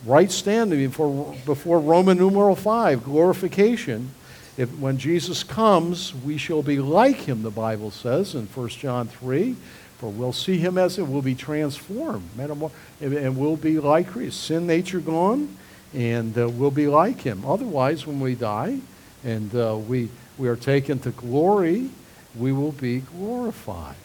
right 0.07 0.31
standing 0.31 0.79
before, 0.79 1.35
before 1.45 1.81
Roman 1.81 2.19
numeral 2.19 2.57
5, 2.57 3.05
glorification, 3.05 4.11
if, 4.57 4.71
when 4.79 4.99
Jesus 4.99 5.43
comes, 5.43 6.15
we 6.15 6.37
shall 6.37 6.63
be 6.63 6.79
like 6.79 7.17
him, 7.17 7.43
the 7.43 7.51
Bible 7.51 7.91
says 7.91 8.35
in 8.35 8.47
1 8.47 8.69
John 8.69 9.09
3. 9.09 9.57
For 9.99 10.11
we'll 10.11 10.33
see 10.33 10.59
him 10.59 10.79
as 10.79 10.99
it 10.99 11.07
will 11.07 11.23
be 11.23 11.37
transformed, 11.37 12.29
and 12.37 13.39
we'll 13.39 13.57
be 13.57 13.79
like 13.79 14.09
Christ. 14.09 14.43
Sin 14.43 14.67
nature 14.67 14.99
gone, 14.99 15.57
and 15.95 16.37
uh, 16.37 16.49
we'll 16.49 16.73
be 16.73 16.89
like 16.89 17.21
him. 17.21 17.45
Otherwise, 17.47 18.05
when 18.05 18.19
we 18.19 18.35
die, 18.35 18.81
and 19.25 19.55
uh, 19.55 19.77
we, 19.77 20.09
we 20.39 20.49
are 20.49 20.57
taken 20.57 20.99
to 21.01 21.11
glory, 21.11 21.91
we 22.37 22.53
will 22.53 22.73
be 22.73 23.01
glorified. 23.01 23.97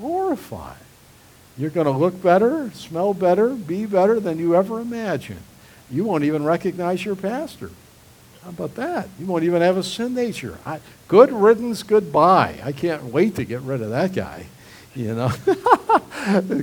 Glorified. 0.00 0.76
You're 1.56 1.70
going 1.70 1.86
to 1.86 1.92
look 1.92 2.22
better, 2.22 2.70
smell 2.72 3.14
better, 3.14 3.50
be 3.50 3.84
better 3.84 4.20
than 4.20 4.38
you 4.38 4.54
ever 4.54 4.80
imagined. 4.80 5.42
You 5.90 6.04
won't 6.04 6.24
even 6.24 6.44
recognize 6.44 7.04
your 7.04 7.16
pastor. 7.16 7.70
How 8.44 8.50
about 8.50 8.76
that? 8.76 9.08
You 9.18 9.26
won't 9.26 9.44
even 9.44 9.62
have 9.62 9.76
a 9.76 9.82
sin 9.82 10.14
nature. 10.14 10.58
I, 10.64 10.80
good 11.08 11.32
riddance, 11.32 11.82
goodbye. 11.82 12.60
I 12.62 12.72
can't 12.72 13.04
wait 13.06 13.34
to 13.36 13.44
get 13.44 13.60
rid 13.62 13.82
of 13.82 13.90
that 13.90 14.12
guy. 14.12 14.46
You 14.94 15.14
know, 15.14 15.30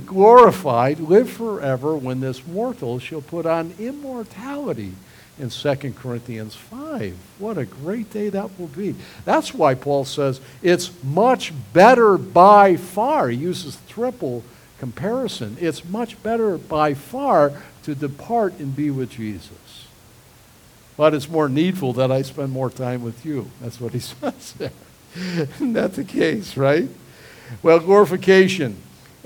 glorified, 0.06 1.00
live 1.00 1.30
forever 1.30 1.96
when 1.96 2.20
this 2.20 2.46
mortal 2.46 2.98
shall 2.98 3.22
put 3.22 3.46
on 3.46 3.74
immortality 3.78 4.92
in 5.38 5.50
2 5.50 5.74
Corinthians 5.92 6.54
5. 6.54 7.16
What 7.38 7.58
a 7.58 7.66
great 7.66 8.10
day 8.10 8.28
that 8.30 8.58
will 8.58 8.68
be. 8.68 8.94
That's 9.24 9.52
why 9.52 9.74
Paul 9.74 10.04
says 10.04 10.40
it's 10.62 10.90
much 11.04 11.52
better 11.72 12.16
by 12.16 12.76
far. 12.76 13.28
He 13.28 13.36
uses 13.36 13.78
triple 13.88 14.44
comparison. 14.78 15.56
It's 15.60 15.84
much 15.84 16.22
better 16.22 16.58
by 16.58 16.94
far 16.94 17.52
to 17.84 17.94
depart 17.94 18.54
and 18.58 18.74
be 18.74 18.90
with 18.90 19.10
Jesus. 19.10 19.86
But 20.96 21.12
it's 21.12 21.28
more 21.28 21.48
needful 21.48 21.92
that 21.94 22.10
I 22.10 22.22
spend 22.22 22.52
more 22.52 22.70
time 22.70 23.02
with 23.02 23.24
you. 23.26 23.50
That's 23.60 23.80
what 23.80 23.92
he 23.92 23.98
says 24.00 24.52
there. 24.54 24.72
Isn't 25.14 25.74
that 25.74 25.94
the 25.94 26.04
case, 26.04 26.56
right? 26.56 26.88
Well, 27.62 27.78
glorification. 27.80 28.76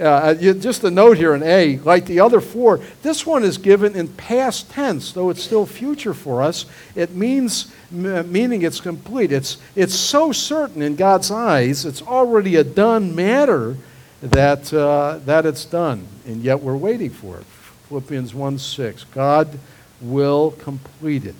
Uh, 0.00 0.34
just 0.34 0.82
a 0.84 0.90
note 0.90 1.18
here 1.18 1.34
in 1.34 1.42
A, 1.42 1.76
like 1.78 2.06
the 2.06 2.20
other 2.20 2.40
four, 2.40 2.80
this 3.02 3.26
one 3.26 3.44
is 3.44 3.58
given 3.58 3.94
in 3.94 4.08
past 4.08 4.70
tense, 4.70 5.12
though 5.12 5.28
it's 5.28 5.42
still 5.42 5.66
future 5.66 6.14
for 6.14 6.42
us. 6.42 6.64
It 6.94 7.10
means, 7.10 7.70
meaning 7.90 8.62
it's 8.62 8.80
complete. 8.80 9.30
It's, 9.30 9.58
it's 9.76 9.94
so 9.94 10.32
certain 10.32 10.80
in 10.80 10.96
God's 10.96 11.30
eyes, 11.30 11.84
it's 11.84 12.00
already 12.00 12.56
a 12.56 12.64
done 12.64 13.14
matter 13.14 13.76
that, 14.22 14.72
uh, 14.72 15.18
that 15.26 15.44
it's 15.44 15.66
done, 15.66 16.06
and 16.26 16.42
yet 16.42 16.60
we're 16.60 16.76
waiting 16.76 17.10
for 17.10 17.38
it. 17.38 17.44
Philippians 17.88 18.32
1 18.32 18.58
6. 18.58 19.04
God 19.12 19.58
will 20.00 20.52
complete 20.52 21.26
it. 21.26 21.34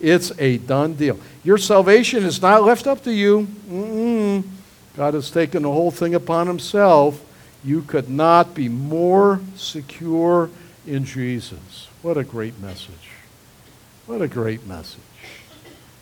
It's 0.00 0.32
a 0.38 0.58
done 0.58 0.94
deal. 0.94 1.18
Your 1.44 1.56
salvation 1.56 2.24
is 2.24 2.42
not 2.42 2.64
left 2.64 2.86
up 2.86 3.04
to 3.04 3.12
you. 3.12 3.46
Mm-mm. 3.70 4.44
God 4.96 5.14
has 5.14 5.30
taken 5.30 5.62
the 5.62 5.70
whole 5.70 5.90
thing 5.90 6.14
upon 6.14 6.46
himself. 6.46 7.24
You 7.64 7.82
could 7.82 8.08
not 8.08 8.54
be 8.54 8.68
more 8.68 9.40
secure 9.56 10.50
in 10.86 11.04
Jesus. 11.04 11.88
What 12.02 12.16
a 12.16 12.24
great 12.24 12.58
message. 12.60 13.10
What 14.06 14.20
a 14.20 14.28
great 14.28 14.66
message. 14.66 15.00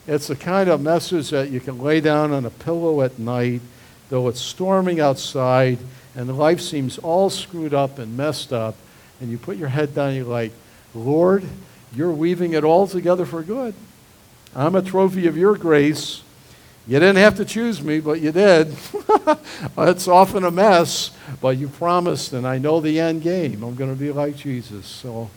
It's 0.07 0.29
the 0.29 0.37
kind 0.37 0.71
of 0.71 0.81
message 0.81 1.31
that 1.31 1.51
you 1.51 1.61
can 1.61 1.79
lay 1.79 2.01
down 2.01 2.33
on 2.33 2.47
a 2.47 2.51
pillow 2.51 3.03
at 3.03 3.19
night, 3.19 3.61
though 4.09 4.29
it's 4.29 4.41
storming 4.41 5.01
outside 5.01 5.79
and 6.15 6.37
life 6.37 6.61
seems 6.61 6.99
all 6.99 7.31
screwed 7.31 7.75
up 7.75 7.99
and 7.99 8.17
messed 8.17 8.53
up, 8.53 8.75
and 9.21 9.31
you 9.31 9.39
put 9.39 9.57
your 9.57 9.69
head 9.69 9.95
down 9.95 10.09
and 10.09 10.17
you're 10.17 10.27
like, 10.27 10.53
Lord, 10.95 11.45
you're 11.95 12.11
weaving 12.11 12.53
it 12.53 12.65
all 12.65 12.87
together 12.87 13.25
for 13.25 13.43
good. 13.43 13.75
I'm 14.55 14.75
a 14.75 14.83
trophy 14.83 15.27
of 15.27 15.37
your 15.37 15.57
grace. 15.57 16.23
You 16.91 16.99
didn't 16.99 17.18
have 17.18 17.36
to 17.36 17.45
choose 17.45 17.80
me, 17.80 18.01
but 18.01 18.20
you 18.20 18.32
did. 18.32 18.74
it's 19.78 20.09
often 20.09 20.43
a 20.43 20.51
mess, 20.51 21.12
but 21.41 21.57
you 21.57 21.68
promised, 21.68 22.32
and 22.32 22.45
I 22.45 22.59
know 22.59 22.80
the 22.80 22.99
end 22.99 23.22
game. 23.22 23.62
I'm 23.62 23.76
going 23.76 23.95
to 23.95 23.97
be 23.97 24.11
like 24.11 24.34
Jesus. 24.34 24.86
So, 24.86 25.30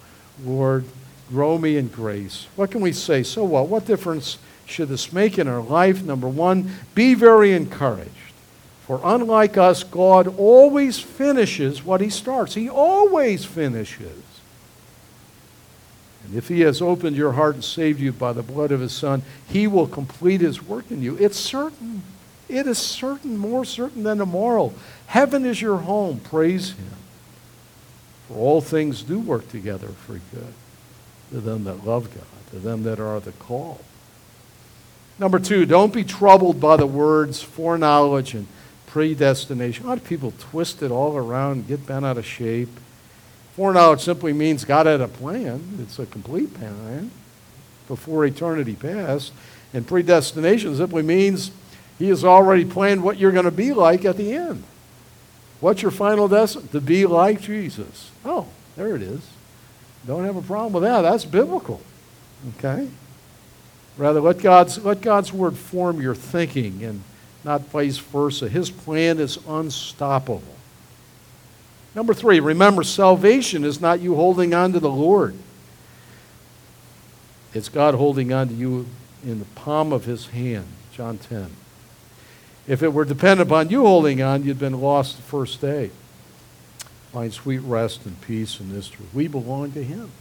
Lord, 0.44 0.84
grow 1.30 1.60
me 1.60 1.78
in 1.78 1.90
grace. 1.90 2.48
What 2.56 2.72
can 2.72 2.82
we 2.82 2.92
say? 2.92 3.22
So 3.22 3.44
what? 3.44 3.68
What 3.68 3.86
difference 3.86 4.40
should 4.66 4.90
this 4.90 5.14
make 5.14 5.38
in 5.38 5.48
our 5.48 5.62
life? 5.62 6.02
Number 6.02 6.28
one, 6.28 6.72
be 6.96 7.14
very 7.14 7.54
encouraged. 7.54 8.10
For 8.88 9.00
unlike 9.04 9.56
us, 9.56 9.84
God 9.84 10.36
always 10.40 11.00
finishes 11.00 11.84
what 11.86 12.02
he 12.02 12.10
starts. 12.10 12.56
He 12.56 12.68
always 12.68 13.46
finishes. 13.46 14.33
And 16.26 16.36
if 16.36 16.48
he 16.48 16.62
has 16.62 16.82
opened 16.82 17.16
your 17.16 17.34
heart 17.34 17.56
and 17.56 17.64
saved 17.64 18.00
you 18.00 18.12
by 18.12 18.34
the 18.34 18.44
blood 18.44 18.72
of 18.72 18.80
his 18.80 18.94
son, 18.94 19.24
he 19.48 19.68
will 19.68 19.88
complete 19.88 20.42
his 20.42 20.64
work 20.64 20.90
in 20.90 21.02
you. 21.02 21.18
It's 21.18 21.38
certain. 21.38 22.04
It 22.48 22.68
is 22.68 22.78
certain, 22.78 23.38
more 23.38 23.66
certain 23.66 24.04
than 24.04 24.20
tomorrow. 24.20 24.74
Heaven 25.08 25.46
is 25.46 25.62
your 25.62 25.78
home. 25.78 26.20
Praise 26.20 26.72
him. 26.72 26.92
For 28.28 28.36
all 28.36 28.62
things 28.62 29.04
do 29.04 29.20
work 29.20 29.50
together 29.50 29.88
for 29.88 30.14
good 30.14 30.54
to 31.32 31.42
them 31.42 31.64
that 31.64 31.86
love 31.86 32.14
God, 32.14 32.24
to 32.52 32.60
them 32.60 32.84
that 32.84 33.00
are 33.00 33.20
the 33.20 33.32
called. 33.34 33.84
Number 35.20 35.40
two, 35.40 35.66
don't 35.66 35.94
be 35.94 36.04
troubled 36.04 36.60
by 36.60 36.78
the 36.78 36.86
words 36.86 37.42
foreknowledge 37.42 38.34
and 38.34 38.48
predestination. 38.88 39.86
A 39.86 39.90
lot 39.90 39.98
of 39.98 40.04
people 40.04 40.34
twist 40.38 40.84
it 40.84 40.92
all 40.92 41.18
around, 41.18 41.68
get 41.68 41.86
bent 41.86 42.06
out 42.06 42.18
of 42.18 42.26
shape. 42.26 42.70
Foreknowledge 43.56 44.02
simply 44.02 44.34
means 44.34 44.66
God 44.66 44.88
had 44.88 45.02
a 45.02 45.08
plan. 45.08 45.78
It's 45.80 46.00
a 46.00 46.06
complete 46.06 46.54
plan 46.56 47.12
before 47.88 48.26
eternity 48.26 48.76
passed. 48.76 49.32
And 49.74 49.88
predestination 49.88 50.76
simply 50.76 51.04
means 51.04 51.52
He 52.00 52.10
has 52.10 52.26
already 52.26 52.66
planned 52.66 53.04
what 53.04 53.18
you're 53.18 53.32
going 53.32 53.46
to 53.46 53.52
be 53.52 53.74
like 53.74 54.06
at 54.06 54.18
the 54.18 54.34
end. 54.34 54.64
What's 55.60 55.82
your 55.82 55.92
final 55.92 56.28
destination? 56.28 56.70
To 56.72 56.82
be 56.82 57.06
like 57.06 57.42
Jesus. 57.42 58.12
Oh, 58.26 58.48
there 58.76 58.96
it 58.96 59.02
is. 59.02 59.22
Don't 60.06 60.26
have 60.26 60.36
a 60.36 60.42
problem 60.42 60.74
with 60.74 60.84
that. 60.84 61.02
That's 61.02 61.26
biblical. 61.26 61.80
Okay? 62.58 62.90
Rather, 63.98 64.20
let 64.20 64.40
God's, 64.40 64.84
let 64.84 65.02
God's 65.02 65.32
word 65.32 65.56
form 65.56 66.02
your 66.02 66.16
thinking 66.16 66.84
and 66.84 67.04
not 67.44 67.62
vice 67.62 67.98
versa. 67.98 68.50
His 68.50 68.70
plan 68.70 69.20
is 69.20 69.38
unstoppable. 69.48 70.42
Number 71.96 72.14
three, 72.14 72.40
remember, 72.40 72.84
salvation 72.84 73.64
is 73.64 73.80
not 73.80 74.00
you 74.00 74.16
holding 74.16 74.54
on 74.54 74.74
to 74.74 74.80
the 74.80 74.90
Lord. 74.90 75.36
It's 77.54 77.70
God 77.70 77.94
holding 77.96 78.34
on 78.34 78.48
to 78.48 78.54
you 78.54 78.88
in 79.24 79.40
the 79.40 79.46
palm 79.46 79.94
of 79.94 80.06
his 80.06 80.28
hand. 80.28 80.68
John 80.92 81.18
10. 81.18 81.52
If 82.68 82.82
it 82.82 82.94
were 82.94 83.06
dependent 83.06 83.50
upon 83.50 83.70
you 83.70 83.82
holding 83.82 84.22
on, 84.22 84.44
you'd 84.44 84.60
been 84.60 84.80
lost 84.80 85.18
the 85.18 85.24
first 85.24 85.62
day. 85.62 85.92
Find 87.12 87.32
sweet 87.32 87.60
rest 87.60 88.06
and 88.06 88.20
peace 88.22 88.60
in 88.60 88.72
this 88.72 88.88
truth. 88.88 89.14
We 89.14 89.28
belong 89.28 89.72
to 89.74 89.84
him. 89.84 90.12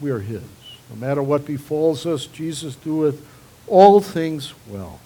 We 0.00 0.10
are 0.10 0.20
his. 0.20 0.42
No 0.90 0.96
matter 0.96 1.22
what 1.22 1.46
befalls 1.46 2.06
us, 2.06 2.26
Jesus 2.26 2.76
doeth 2.76 3.26
all 3.66 4.00
things 4.00 4.54
well. 4.68 5.00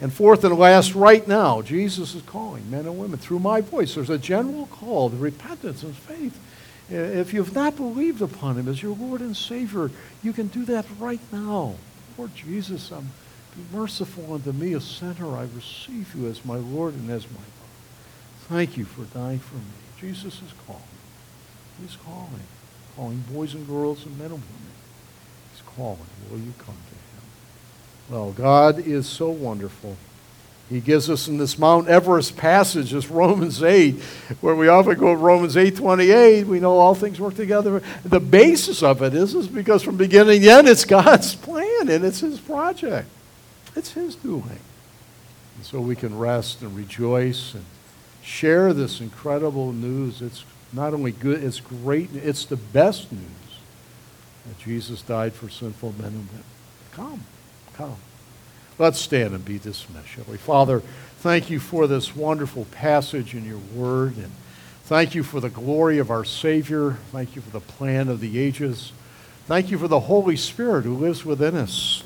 And 0.00 0.12
fourth 0.12 0.44
and 0.44 0.56
last, 0.56 0.94
right 0.94 1.26
now, 1.26 1.60
Jesus 1.60 2.14
is 2.14 2.22
calling 2.22 2.70
men 2.70 2.86
and 2.86 2.98
women 2.98 3.18
through 3.18 3.40
my 3.40 3.60
voice. 3.60 3.94
There's 3.94 4.10
a 4.10 4.18
general 4.18 4.66
call 4.66 5.10
to 5.10 5.16
repentance 5.16 5.82
and 5.82 5.96
faith. 5.96 6.38
If 6.88 7.34
you've 7.34 7.54
not 7.54 7.76
believed 7.76 8.22
upon 8.22 8.56
him 8.56 8.68
as 8.68 8.82
your 8.82 8.96
Lord 8.96 9.20
and 9.20 9.36
Savior, 9.36 9.90
you 10.22 10.32
can 10.32 10.46
do 10.46 10.64
that 10.66 10.86
right 10.98 11.20
now. 11.32 11.74
Lord 12.16 12.34
Jesus, 12.34 12.90
I'm, 12.92 13.10
be 13.56 13.76
merciful 13.76 14.34
unto 14.34 14.52
me, 14.52 14.72
a 14.74 14.80
sinner. 14.80 15.36
I 15.36 15.48
receive 15.54 16.14
you 16.14 16.28
as 16.28 16.44
my 16.44 16.56
Lord 16.56 16.94
and 16.94 17.10
as 17.10 17.28
my 17.30 17.36
God. 17.36 18.48
Thank 18.48 18.76
you 18.76 18.84
for 18.84 19.02
dying 19.16 19.40
for 19.40 19.56
me. 19.56 19.62
Jesus 20.00 20.34
is 20.34 20.52
calling. 20.66 20.82
He's 21.80 21.96
calling. 21.96 22.46
Calling 22.96 23.24
boys 23.32 23.54
and 23.54 23.66
girls 23.66 24.06
and 24.06 24.16
men 24.16 24.30
and 24.30 24.34
women. 24.34 24.72
He's 25.52 25.62
calling. 25.62 25.98
Will 26.30 26.38
you 26.38 26.54
come 26.58 26.76
to 26.76 26.94
him? 26.94 27.07
Well, 28.10 28.32
God 28.32 28.78
is 28.78 29.06
so 29.06 29.28
wonderful. 29.28 29.96
He 30.70 30.80
gives 30.80 31.08
us 31.08 31.28
in 31.28 31.38
this 31.38 31.58
Mount 31.58 31.88
Everest 31.88 32.36
passage, 32.36 32.90
this 32.90 33.10
Romans 33.10 33.62
8, 33.62 33.94
where 34.40 34.54
we 34.54 34.68
often 34.68 34.98
go 34.98 35.12
Romans 35.12 35.56
8 35.56 35.76
28, 35.76 36.46
we 36.46 36.60
know 36.60 36.78
all 36.78 36.94
things 36.94 37.18
work 37.18 37.34
together. 37.34 37.82
The 38.04 38.20
basis 38.20 38.82
of 38.82 39.02
it 39.02 39.14
is, 39.14 39.34
is 39.34 39.48
because 39.48 39.82
from 39.82 39.96
beginning 39.96 40.42
to 40.42 40.48
end, 40.48 40.68
it's 40.68 40.84
God's 40.84 41.34
plan 41.34 41.88
and 41.88 42.04
it's 42.04 42.20
His 42.20 42.38
project. 42.38 43.08
It's 43.76 43.92
His 43.92 44.14
doing. 44.14 44.60
And 45.56 45.64
so 45.64 45.80
we 45.80 45.96
can 45.96 46.18
rest 46.18 46.60
and 46.60 46.76
rejoice 46.76 47.54
and 47.54 47.64
share 48.22 48.74
this 48.74 49.00
incredible 49.00 49.72
news. 49.72 50.20
It's 50.20 50.44
not 50.72 50.92
only 50.92 51.12
good, 51.12 51.42
it's 51.42 51.60
great, 51.60 52.10
it's 52.14 52.44
the 52.44 52.56
best 52.56 53.10
news 53.10 53.22
that 54.46 54.58
Jesus 54.58 55.00
died 55.00 55.32
for 55.32 55.48
sinful 55.48 55.94
men 55.98 56.08
and 56.08 56.28
women. 56.28 56.44
Come 56.92 57.24
come. 57.78 57.96
Let's 58.76 58.98
stand 58.98 59.34
and 59.34 59.44
be 59.44 59.60
dismissed, 59.60 60.08
shall 60.08 60.24
we? 60.24 60.36
Father, 60.36 60.80
thank 61.18 61.48
you 61.48 61.60
for 61.60 61.86
this 61.86 62.16
wonderful 62.16 62.64
passage 62.72 63.34
in 63.34 63.44
your 63.44 63.60
word, 63.72 64.16
and 64.16 64.32
thank 64.82 65.14
you 65.14 65.22
for 65.22 65.38
the 65.38 65.48
glory 65.48 65.98
of 65.98 66.10
our 66.10 66.24
Savior. 66.24 66.98
Thank 67.12 67.36
you 67.36 67.42
for 67.42 67.50
the 67.50 67.60
plan 67.60 68.08
of 68.08 68.18
the 68.18 68.36
ages. 68.36 68.92
Thank 69.46 69.70
you 69.70 69.78
for 69.78 69.86
the 69.86 70.00
Holy 70.00 70.36
Spirit 70.36 70.86
who 70.86 70.94
lives 70.96 71.24
within 71.24 71.54
us. 71.54 72.02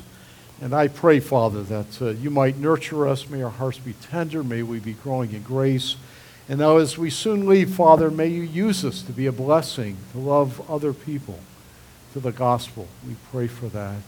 And 0.61 0.75
I 0.75 0.89
pray, 0.89 1.19
Father, 1.19 1.63
that 1.63 1.99
uh, 1.99 2.09
you 2.09 2.29
might 2.29 2.57
nurture 2.57 3.07
us. 3.07 3.27
May 3.27 3.41
our 3.41 3.49
hearts 3.49 3.79
be 3.79 3.93
tender. 3.93 4.43
May 4.43 4.61
we 4.61 4.79
be 4.79 4.93
growing 4.93 5.33
in 5.33 5.41
grace. 5.41 5.95
And 6.47 6.59
now, 6.59 6.77
as 6.77 6.99
we 6.99 7.09
soon 7.09 7.47
leave, 7.47 7.73
Father, 7.73 8.11
may 8.11 8.27
you 8.27 8.43
use 8.43 8.85
us 8.85 9.01
to 9.01 9.11
be 9.11 9.25
a 9.25 9.31
blessing, 9.31 9.97
to 10.11 10.19
love 10.19 10.69
other 10.69 10.93
people, 10.93 11.39
to 12.13 12.19
the 12.19 12.31
gospel. 12.31 12.87
We 13.07 13.15
pray 13.31 13.47
for 13.47 13.69
that 13.69 14.01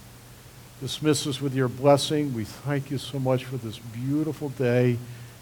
dismiss 0.86 1.26
us 1.26 1.42
with 1.42 1.56
your 1.56 1.68
blessing. 1.68 2.32
We 2.36 2.44
thank 2.44 2.92
you 2.92 3.00
so 3.00 3.18
much 3.18 3.44
for 3.44 3.58
this 3.58 3.80
beautiful 3.80 4.50
day 4.50 5.00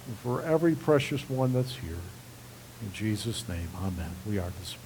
and 0.08 0.18
for 0.24 0.42
every 0.42 0.74
precious 0.74 1.30
one 1.30 1.52
that's 1.52 1.76
here. 1.76 1.98
In 2.82 2.94
Jesus' 2.94 3.46
name, 3.50 3.68
amen. 3.84 4.12
We 4.26 4.40
are 4.40 4.52
dismissed. 4.62 4.83